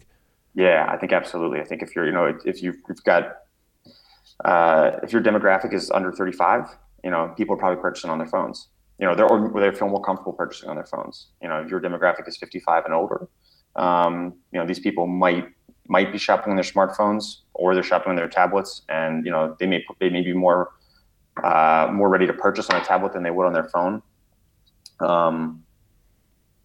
Yeah, 0.55 0.85
I 0.87 0.95
think 0.95 1.11
absolutely. 1.11 1.59
I 1.59 1.65
think 1.65 1.81
if 1.81 1.93
you're, 1.93 2.05
you 2.05 2.13
know, 2.13 2.37
if 2.45 2.63
you've, 2.63 2.77
you've 2.87 3.03
got, 3.03 3.39
uh, 4.45 4.91
if 5.03 5.11
your 5.11 5.21
demographic 5.21 5.73
is 5.73 5.91
under 5.91 6.13
35, 6.13 6.67
you 7.03 7.11
know, 7.11 7.33
people 7.37 7.55
are 7.55 7.57
probably 7.57 7.81
purchasing 7.81 8.09
on 8.09 8.17
their 8.17 8.27
phones. 8.27 8.67
You 8.99 9.07
know, 9.07 9.15
they're 9.15 9.27
or 9.27 9.59
they 9.59 9.75
feel 9.75 9.89
more 9.89 10.01
comfortable 10.01 10.33
purchasing 10.33 10.69
on 10.69 10.75
their 10.75 10.85
phones. 10.85 11.27
You 11.41 11.49
know, 11.49 11.61
if 11.61 11.69
your 11.69 11.81
demographic 11.81 12.27
is 12.27 12.37
55 12.37 12.85
and 12.85 12.93
older, 12.93 13.27
um, 13.75 14.35
you 14.51 14.59
know, 14.59 14.65
these 14.65 14.79
people 14.79 15.07
might 15.07 15.47
might 15.87 16.11
be 16.11 16.17
shopping 16.17 16.51
on 16.51 16.55
their 16.55 16.63
smartphones 16.63 17.39
or 17.53 17.73
they're 17.73 17.83
shopping 17.83 18.11
on 18.11 18.15
their 18.15 18.29
tablets, 18.29 18.83
and 18.89 19.25
you 19.25 19.31
know, 19.31 19.55
they 19.59 19.65
may 19.65 19.83
they 19.99 20.09
may 20.09 20.21
be 20.21 20.33
more 20.33 20.71
uh, 21.43 21.89
more 21.91 22.09
ready 22.09 22.27
to 22.27 22.33
purchase 22.33 22.69
on 22.69 22.79
a 22.79 22.83
tablet 22.83 23.13
than 23.13 23.23
they 23.23 23.31
would 23.31 23.45
on 23.45 23.53
their 23.53 23.69
phone. 23.69 24.01
Um, 24.99 25.63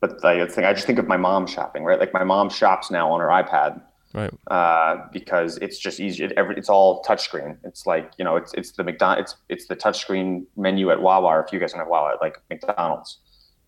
but 0.01 0.25
I 0.25 0.47
think 0.47 0.67
I 0.67 0.73
just 0.73 0.87
think 0.87 0.99
of 0.99 1.09
my 1.09 1.17
mom 1.17 1.47
shopping, 1.47 1.83
right? 1.83 1.99
Like 1.99 2.13
my 2.13 2.25
mom 2.25 2.51
shops 2.51 2.91
now 2.91 3.11
on 3.11 3.21
her 3.21 3.29
iPad, 3.29 3.83
right? 4.15 4.33
Uh, 4.49 4.97
because 5.13 5.59
it's 5.59 5.79
just 5.79 6.01
easy. 6.01 6.25
It, 6.25 6.33
every, 6.37 6.57
it's 6.57 6.69
all 6.69 7.03
touchscreen. 7.03 7.57
It's 7.65 7.87
like 7.87 8.13
you 8.19 8.25
know, 8.25 8.37
it's 8.37 8.55
it's 8.55 8.73
the 8.73 8.85
McDonald, 8.85 9.21
it's 9.21 9.37
it's 9.49 9.67
the 9.67 9.77
touchscreen 9.77 10.45
menu 10.57 10.91
at 10.91 11.01
Wawa. 11.01 11.29
Or 11.29 11.45
if 11.45 11.53
you 11.53 11.59
guys 11.59 11.73
don't 11.73 11.81
have 11.81 11.89
Wawa, 11.89 12.17
like 12.21 12.41
McDonald's, 12.51 13.19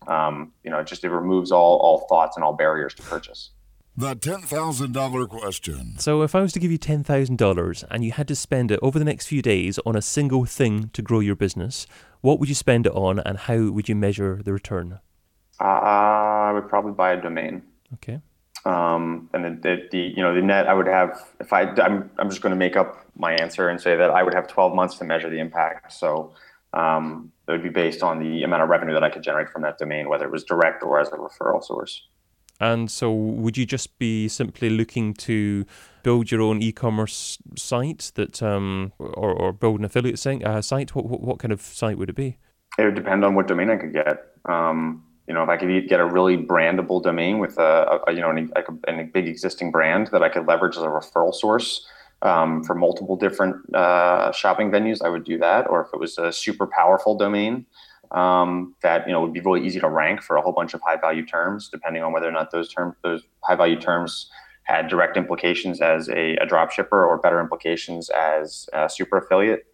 um, 0.07 0.51
you 0.63 0.71
know, 0.71 0.79
it 0.79 0.87
just 0.87 1.03
it 1.03 1.09
removes 1.09 1.51
all 1.51 1.77
all 1.77 2.05
thoughts 2.09 2.37
and 2.37 2.43
all 2.43 2.53
barriers 2.53 2.93
to 2.95 3.03
purchase. 3.03 3.51
The 3.97 4.15
$10,000 4.15 5.27
question. 5.27 5.99
So, 5.99 6.21
if 6.21 6.33
I 6.33 6.39
was 6.39 6.53
to 6.53 6.59
give 6.59 6.71
you 6.71 6.79
$10,000 6.79 7.83
and 7.91 8.03
you 8.05 8.13
had 8.13 8.27
to 8.29 8.35
spend 8.35 8.71
it 8.71 8.79
over 8.81 8.97
the 8.97 9.03
next 9.03 9.27
few 9.27 9.41
days 9.41 9.79
on 9.85 9.97
a 9.97 10.01
single 10.01 10.45
thing 10.45 10.89
to 10.93 11.01
grow 11.01 11.19
your 11.19 11.35
business, 11.35 11.87
what 12.21 12.39
would 12.39 12.47
you 12.47 12.55
spend 12.55 12.87
it 12.87 12.93
on 12.93 13.19
and 13.19 13.37
how 13.37 13.69
would 13.69 13.89
you 13.89 13.95
measure 13.95 14.41
the 14.43 14.53
return? 14.53 14.99
Uh, 15.59 15.63
I 15.63 16.51
would 16.53 16.69
probably 16.69 16.93
buy 16.93 17.11
a 17.11 17.21
domain. 17.21 17.63
Okay. 17.95 18.21
Um, 18.63 19.29
and 19.33 19.43
the, 19.43 19.49
the, 19.49 19.87
the, 19.91 19.97
you 20.15 20.21
know 20.21 20.35
the 20.35 20.41
net 20.41 20.67
I 20.67 20.73
would 20.73 20.87
have 20.87 21.19
if 21.39 21.51
I 21.51 21.63
I'm 21.63 22.11
I'm 22.19 22.29
just 22.29 22.41
going 22.41 22.51
to 22.51 22.57
make 22.57 22.75
up 22.75 23.05
my 23.15 23.33
answer 23.33 23.67
and 23.69 23.81
say 23.81 23.95
that 23.95 24.11
I 24.11 24.21
would 24.23 24.33
have 24.33 24.47
12 24.47 24.75
months 24.75 24.97
to 24.99 25.03
measure 25.03 25.29
the 25.29 25.39
impact. 25.39 25.93
So 25.93 26.33
um, 26.73 27.31
it 27.47 27.51
would 27.51 27.63
be 27.63 27.69
based 27.69 28.03
on 28.03 28.19
the 28.19 28.43
amount 28.43 28.63
of 28.63 28.69
revenue 28.69 28.93
that 28.93 29.03
I 29.03 29.09
could 29.09 29.23
generate 29.23 29.49
from 29.49 29.63
that 29.63 29.77
domain, 29.77 30.09
whether 30.09 30.25
it 30.25 30.31
was 30.31 30.43
direct 30.43 30.83
or 30.83 30.99
as 30.99 31.09
a 31.09 31.17
referral 31.17 31.63
source. 31.63 32.07
And 32.59 32.91
so, 32.91 33.11
would 33.11 33.57
you 33.57 33.65
just 33.65 33.97
be 33.97 34.27
simply 34.27 34.69
looking 34.69 35.15
to 35.15 35.65
build 36.03 36.29
your 36.29 36.41
own 36.41 36.61
e-commerce 36.61 37.39
site 37.57 38.11
that, 38.15 38.43
um, 38.43 38.93
or, 38.99 39.33
or 39.33 39.51
build 39.51 39.79
an 39.79 39.85
affiliate 39.85 40.19
site? 40.19 40.43
Uh, 40.43 40.61
site? 40.61 40.93
What, 40.93 41.05
what, 41.07 41.21
what 41.21 41.39
kind 41.39 41.51
of 41.51 41.61
site 41.61 41.97
would 41.97 42.11
it 42.11 42.15
be? 42.15 42.37
It 42.77 42.85
would 42.85 42.93
depend 42.93 43.25
on 43.25 43.33
what 43.33 43.47
domain 43.47 43.71
I 43.71 43.77
could 43.77 43.93
get. 43.93 44.35
Um, 44.45 45.03
you 45.27 45.33
know, 45.33 45.43
if 45.43 45.49
I 45.49 45.57
could 45.57 45.87
get 45.87 45.99
a 45.99 46.05
really 46.05 46.37
brandable 46.37 47.01
domain 47.01 47.39
with 47.39 47.57
a, 47.57 47.99
a 48.07 48.13
you 48.13 48.21
know, 48.21 48.31
a, 48.31 48.91
a, 48.91 49.03
big 49.03 49.27
existing 49.27 49.71
brand 49.71 50.07
that 50.11 50.23
I 50.23 50.29
could 50.29 50.47
leverage 50.47 50.77
as 50.77 50.83
a 50.83 50.87
referral 50.87 51.33
source 51.33 51.85
um, 52.21 52.63
for 52.63 52.75
multiple 52.75 53.15
different 53.15 53.73
uh, 53.73 54.31
shopping 54.31 54.71
venues, 54.71 55.01
I 55.03 55.09
would 55.09 55.23
do 55.23 55.37
that. 55.39 55.69
Or 55.69 55.81
if 55.81 55.87
it 55.93 55.99
was 55.99 56.17
a 56.17 56.31
super 56.31 56.67
powerful 56.67 57.17
domain 57.17 57.65
um, 58.11 58.75
that 58.81 59.07
you 59.07 59.13
know 59.13 59.21
would 59.21 59.33
be 59.33 59.39
really 59.39 59.65
easy 59.65 59.79
to 59.79 59.89
rank 59.89 60.21
for 60.21 60.35
a 60.35 60.41
whole 60.41 60.51
bunch 60.51 60.73
of 60.73 60.81
high 60.81 60.97
value 60.97 61.25
terms, 61.25 61.69
depending 61.69 62.03
on 62.03 62.11
whether 62.11 62.27
or 62.27 62.31
not 62.31 62.51
those 62.51 62.71
terms, 62.71 62.95
those 63.03 63.23
high 63.43 63.55
value 63.55 63.79
terms, 63.79 64.29
had 64.63 64.87
direct 64.87 65.17
implications 65.17 65.81
as 65.81 66.09
a, 66.09 66.35
a 66.37 66.45
drop 66.45 66.71
shipper 66.71 67.05
or 67.05 67.17
better 67.17 67.39
implications 67.39 68.09
as 68.09 68.67
a 68.73 68.89
super 68.89 69.17
affiliate. 69.17 69.65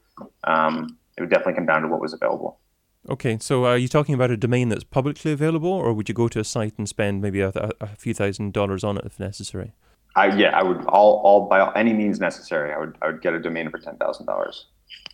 Um, 0.44 0.98
it 1.18 1.22
would 1.22 1.30
definitely 1.30 1.56
come 1.56 1.66
down 1.66 1.82
to 1.82 1.88
what 1.88 2.00
was 2.00 2.14
available. 2.14 2.60
Okay, 3.10 3.38
so 3.40 3.66
are 3.66 3.78
you 3.78 3.88
talking 3.88 4.14
about 4.14 4.32
a 4.32 4.38
domain 4.38 4.70
that's 4.70 4.84
publicly 4.84 5.32
available, 5.32 5.72
or 5.72 5.94
would 5.94 6.10
you 6.10 6.16
go 6.16 6.28
to 6.28 6.40
a 6.40 6.44
site 6.44 6.74
and 6.78 6.90
spend 6.90 7.22
maybe 7.22 7.40
a, 7.40 7.52
a, 7.80 7.88
few 7.96 8.14
thousand 8.14 8.54
dollars 8.54 8.84
on 8.84 8.98
it 8.98 9.06
if 9.06 9.20
necessary? 9.20 9.72
I, 10.16 10.36
yeah, 10.36 10.58
I 10.58 10.64
would 10.64 10.84
all, 10.88 11.22
all 11.24 11.48
by 11.48 11.72
any 11.74 11.94
means 11.94 12.20
necessary. 12.20 12.74
I 12.74 12.80
would 12.80 12.98
I 13.02 13.08
would 13.08 13.22
get 13.22 13.34
a 13.34 13.40
domain 13.40 13.70
for 13.70 13.78
ten 13.78 13.96
thousand 13.98 14.26
dollars. 14.26 14.66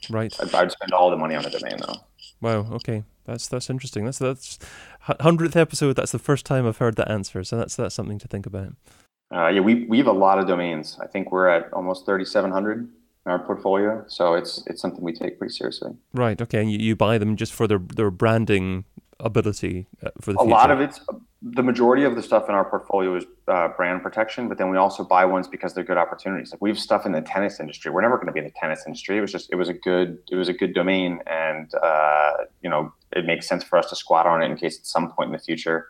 Right. 0.09 0.33
I'd, 0.39 0.53
I'd, 0.55 0.71
spend 0.71 0.91
all 0.91 1.11
the 1.11 1.17
money 1.17 1.35
on 1.35 1.45
a 1.45 1.49
domain 1.49 1.77
though. 1.77 1.95
Wow. 2.41 2.67
Okay, 2.73 3.03
that's 3.25 3.47
that's 3.47 3.69
interesting. 3.69 4.05
That's 4.05 4.19
that's 4.19 4.57
hundredth 5.01 5.55
episode. 5.55 5.95
That's 5.95 6.11
the 6.11 6.19
first 6.19 6.45
time 6.45 6.65
I've 6.65 6.77
heard 6.77 6.95
that 6.95 7.11
answer. 7.11 7.43
So 7.43 7.57
that's 7.57 7.75
that's 7.75 7.93
something 7.93 8.17
to 8.19 8.27
think 8.27 8.47
about. 8.47 8.73
Uh, 9.31 9.49
yeah, 9.49 9.61
we 9.61 9.85
we 9.85 9.97
have 9.97 10.07
a 10.07 10.13
lot 10.13 10.39
of 10.39 10.47
domains. 10.47 10.97
I 10.99 11.07
think 11.07 11.31
we're 11.31 11.47
at 11.47 11.71
almost 11.73 12.07
thirty 12.07 12.25
seven 12.25 12.49
hundred 12.49 12.89
in 13.25 13.31
our 13.31 13.39
portfolio. 13.39 14.03
So 14.07 14.33
it's 14.33 14.63
it's 14.67 14.81
something 14.81 15.01
we 15.01 15.13
take 15.13 15.37
pretty 15.37 15.53
seriously. 15.53 15.91
Right. 16.13 16.41
Okay. 16.41 16.61
And 16.61 16.71
you, 16.71 16.79
you 16.79 16.95
buy 16.95 17.17
them 17.17 17.35
just 17.35 17.53
for 17.53 17.67
their 17.67 17.79
their 17.79 18.11
branding 18.11 18.85
ability 19.19 19.87
uh, 20.03 20.09
for 20.19 20.33
the. 20.33 20.39
A 20.39 20.43
future. 20.43 20.51
lot 20.51 20.71
of 20.71 20.81
it's 20.81 20.99
the 21.41 21.63
majority 21.63 22.03
of 22.03 22.15
the 22.15 22.23
stuff 22.23 22.47
in 22.47 22.55
our 22.55 22.63
portfolio 22.63 23.15
is 23.15 23.25
uh, 23.49 23.67
brand 23.69 24.01
protection, 24.01 24.47
but 24.47 24.57
then 24.57 24.69
we 24.69 24.77
also 24.77 25.03
buy 25.03 25.25
ones 25.25 25.47
because 25.47 25.73
they're 25.73 25.83
good 25.83 25.97
opportunities. 25.97 26.51
Like 26.51 26.61
we 26.61 26.69
have 26.69 26.79
stuff 26.79 27.05
in 27.05 27.11
the 27.11 27.21
tennis 27.21 27.59
industry. 27.59 27.91
We're 27.91 28.01
never 28.01 28.15
going 28.15 28.27
to 28.27 28.33
be 28.33 28.39
in 28.39 28.45
the 28.45 28.53
tennis 28.59 28.83
industry. 28.85 29.17
It 29.17 29.21
was 29.21 29.31
just 29.31 29.51
it 29.51 29.55
was 29.55 29.69
a 29.69 29.73
good 29.73 30.17
it 30.31 30.35
was 30.35 30.49
a 30.49 30.53
good 30.53 30.73
domain, 30.73 31.19
and 31.27 31.73
uh, 31.81 32.31
you 32.61 32.69
know 32.69 32.93
it 33.15 33.25
makes 33.25 33.47
sense 33.47 33.63
for 33.63 33.77
us 33.77 33.89
to 33.89 33.95
squat 33.95 34.25
on 34.25 34.41
it 34.41 34.49
in 34.49 34.57
case 34.57 34.79
at 34.79 34.85
some 34.85 35.11
point 35.11 35.27
in 35.27 35.33
the 35.33 35.39
future 35.39 35.87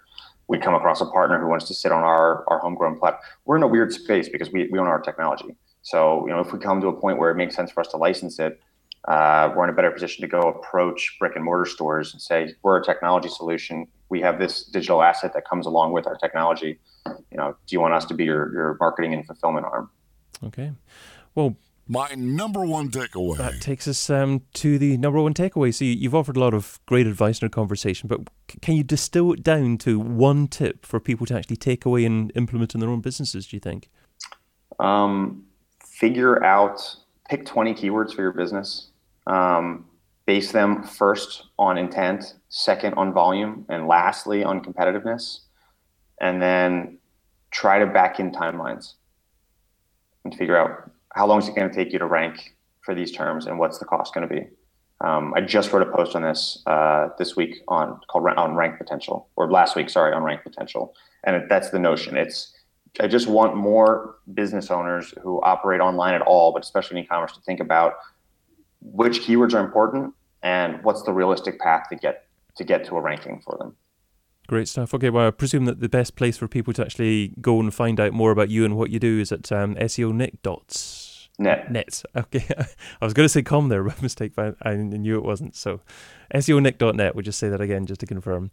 we 0.48 0.60
come 0.60 0.74
across 0.74 1.00
a 1.02 1.06
partner 1.06 1.40
who 1.40 1.48
wants 1.48 1.66
to 1.68 1.74
sit 1.74 1.92
on 1.92 2.04
our 2.04 2.44
our 2.50 2.60
homegrown 2.60 3.00
platform. 3.00 3.24
We're 3.46 3.58
in 3.58 3.64
a 3.64 3.68
weird 3.68 3.94
space 3.94 4.30
because 4.30 4.52
we 4.52 4.68
we 4.72 4.80
own 4.80 4.88
our 4.88 5.00
technology. 5.00 5.56
So, 5.84 6.26
you 6.26 6.34
know, 6.34 6.40
if 6.40 6.52
we 6.52 6.60
come 6.60 6.82
to 6.82 6.88
a 6.88 6.94
point 6.94 7.20
where 7.20 7.30
it 7.30 7.36
makes 7.36 7.56
sense 7.56 7.72
for 7.72 7.82
us 7.82 7.90
to 7.90 7.98
license 7.98 8.40
it, 8.40 8.60
uh, 9.08 9.54
we're 9.56 9.66
in 9.66 9.70
a 9.70 9.74
better 9.74 9.92
position 9.92 10.22
to 10.22 10.28
go 10.28 10.40
approach 10.40 11.18
brick 11.20 11.36
and 11.36 11.44
mortar 11.44 11.66
stores 11.66 12.14
and 12.14 12.22
say, 12.22 12.56
we're 12.64 12.78
a 12.78 12.84
technology 12.84 13.28
solution. 13.28 13.86
We 14.08 14.22
have 14.22 14.40
this 14.40 14.64
digital 14.64 15.04
asset 15.04 15.34
that 15.34 15.46
comes 15.46 15.66
along 15.66 15.92
with 15.92 16.08
our 16.08 16.16
technology. 16.16 16.80
You 17.06 17.38
know, 17.38 17.56
do 17.68 17.76
you 17.76 17.82
want 17.82 17.94
us 17.94 18.06
to 18.06 18.14
be 18.14 18.24
your, 18.24 18.54
your 18.54 18.78
marketing 18.80 19.14
and 19.14 19.26
fulfillment 19.26 19.66
arm? 19.66 19.90
Okay. 20.46 20.72
Well, 21.36 21.58
my 21.86 22.14
number 22.16 22.66
one 22.66 22.90
takeaway. 22.90 23.38
That 23.38 23.60
takes 23.60 23.90
us 23.90 24.10
um, 24.10 24.44
to 24.54 24.78
the 24.78 24.96
number 24.98 25.22
one 25.22 25.34
takeaway. 25.34 25.74
So 25.74 25.84
you've 25.84 26.16
offered 26.16 26.38
a 26.38 26.40
lot 26.40 26.54
of 26.54 26.80
great 26.86 27.08
advice 27.08 27.42
in 27.42 27.46
our 27.46 27.50
conversation, 27.50 28.08
but 28.08 28.22
can 28.62 28.76
you 28.76 28.84
distill 28.84 29.34
it 29.34 29.44
down 29.44 29.78
to 29.80 30.00
one 30.00 30.48
tip 30.48 30.86
for 30.86 31.02
people 31.02 31.26
to 31.26 31.36
actually 31.36 31.58
take 31.58 31.86
away 31.86 32.06
and 32.06 32.32
implement 32.36 32.74
in 32.74 32.80
their 32.80 32.90
own 32.90 33.02
businesses? 33.02 33.48
Do 33.48 33.58
you 33.58 33.60
think? 33.60 33.90
Um, 34.80 35.44
figure 35.94 36.44
out 36.44 36.96
pick 37.30 37.46
20 37.46 37.74
keywords 37.74 38.14
for 38.14 38.22
your 38.22 38.32
business 38.32 38.90
um, 39.28 39.86
base 40.26 40.52
them 40.52 40.84
first 40.84 41.46
on 41.60 41.78
intent, 41.78 42.36
second 42.50 42.94
on 42.96 43.14
volume, 43.14 43.66
and 43.70 43.88
lastly 43.88 44.44
on 44.44 44.64
competitiveness, 44.64 45.40
and 46.22 46.42
then 46.42 46.98
try 47.52 47.80
to 47.80 47.86
back 47.86 48.20
in 48.20 48.32
timelines 48.32 48.94
and 50.24 50.34
figure 50.36 50.58
out 50.58 50.90
how 51.14 51.28
long 51.28 51.40
is 51.40 51.48
it 51.48 51.56
going 51.56 51.70
to 51.70 51.76
take 51.76 51.94
you 51.94 52.00
to 52.00 52.06
rank 52.06 52.56
for 52.82 52.96
these 52.96 53.12
terms 53.12 53.46
and 53.46 53.60
what's 53.60 53.80
the 53.80 53.86
cost 53.86 54.14
going 54.14 54.28
to 54.28 54.34
be. 54.34 54.48
Um, 55.02 55.34
I 55.36 55.42
just 55.42 55.72
wrote 55.72 55.86
a 55.86 55.92
post 55.92 56.16
on 56.16 56.22
this 56.22 56.64
uh, 56.66 57.10
this 57.18 57.36
week 57.36 57.58
on 57.68 58.00
called 58.10 58.26
on 58.38 58.56
rank 58.56 58.78
potential, 58.78 59.28
or 59.36 59.52
last 59.52 59.76
week, 59.76 59.90
sorry, 59.90 60.14
on 60.14 60.24
rank 60.24 60.44
potential, 60.44 60.96
and 61.26 61.44
that's 61.50 61.72
the 61.72 61.80
notion. 61.80 62.16
It's 62.16 62.54
I 63.00 63.08
just 63.08 63.28
want 63.28 63.56
more 63.56 64.18
business 64.34 64.70
owners 64.70 65.14
who 65.22 65.42
operate 65.42 65.82
online 65.82 66.14
at 66.14 66.22
all, 66.22 66.54
but 66.54 66.64
especially 66.64 67.00
in 67.00 67.06
e-commerce, 67.06 67.34
to 67.34 67.42
think 67.42 67.60
about 67.60 67.96
which 68.82 69.22
keywords 69.22 69.54
are 69.54 69.66
important 69.66 70.14
and 70.44 70.84
what's 70.84 71.02
the 71.04 71.14
realistic 71.14 71.60
path 71.60 71.88
to 71.90 71.96
get 71.96 72.28
to 72.58 72.64
get 72.64 72.86
to 72.86 72.96
a 72.96 73.02
ranking 73.02 73.42
for 73.44 73.58
them. 73.58 73.76
Great 74.48 74.68
stuff. 74.68 74.94
Okay, 74.94 75.10
well, 75.10 75.28
I 75.28 75.32
presume 75.32 75.66
that 75.66 75.80
the 75.80 75.90
best 75.90 76.16
place 76.16 76.38
for 76.38 76.48
people 76.48 76.74
to 76.74 76.84
actually 76.84 77.34
go 77.42 77.60
and 77.60 77.74
find 77.74 78.00
out 78.00 78.14
more 78.14 78.30
about 78.30 78.50
you 78.50 78.66
and 78.66 78.76
what 78.76 78.92
you 78.92 79.00
do 79.00 79.20
is 79.20 79.32
at 79.32 79.52
um, 79.52 79.74
SEO 79.76 80.14
Nick 80.14 80.42
dots. 80.44 81.14
Net. 81.40 81.72
Net. 81.72 82.04
Okay. 82.16 82.46
I 83.02 83.06
was 83.06 83.14
going 83.14 83.26
to 83.26 83.30
say 83.30 83.42
com 83.42 83.70
there 83.70 83.84
by 83.84 83.96
mistake, 84.02 84.34
but 84.36 84.56
I 84.62 84.76
knew 84.76 85.18
it 85.18 85.24
wasn't. 85.24 85.56
So 85.56 85.82
SEONick.net. 86.34 87.16
We'll 87.16 87.24
just 87.24 87.40
say 87.40 87.50
that 87.50 87.62
again 87.62 87.86
just 87.86 88.02
to 88.02 88.06
confirm. 88.06 88.52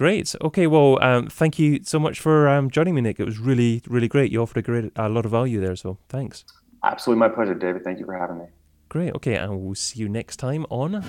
Great. 0.00 0.34
Okay. 0.40 0.66
Well, 0.66 0.98
um, 1.02 1.26
thank 1.26 1.58
you 1.58 1.80
so 1.82 1.98
much 1.98 2.20
for 2.20 2.48
um, 2.48 2.70
joining 2.70 2.94
me, 2.94 3.02
Nick. 3.02 3.20
It 3.20 3.26
was 3.26 3.38
really, 3.38 3.82
really 3.86 4.08
great. 4.08 4.32
You 4.32 4.40
offered 4.40 4.56
a 4.56 4.62
great, 4.62 4.90
a 4.96 5.10
lot 5.10 5.26
of 5.26 5.30
value 5.30 5.60
there. 5.60 5.76
So 5.76 5.98
thanks. 6.08 6.42
Absolutely 6.82 7.20
my 7.20 7.28
pleasure, 7.28 7.54
David. 7.54 7.84
Thank 7.84 7.98
you 7.98 8.06
for 8.06 8.16
having 8.16 8.38
me. 8.38 8.46
Great. 8.88 9.14
Okay. 9.16 9.34
And 9.34 9.60
we'll 9.60 9.74
see 9.74 10.00
you 10.00 10.08
next 10.08 10.38
time 10.38 10.64
on. 10.70 11.02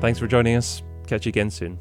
Thanks 0.00 0.18
for 0.18 0.26
joining 0.26 0.56
us. 0.56 0.82
Catch 1.06 1.26
you 1.26 1.28
again 1.28 1.50
soon. 1.50 1.78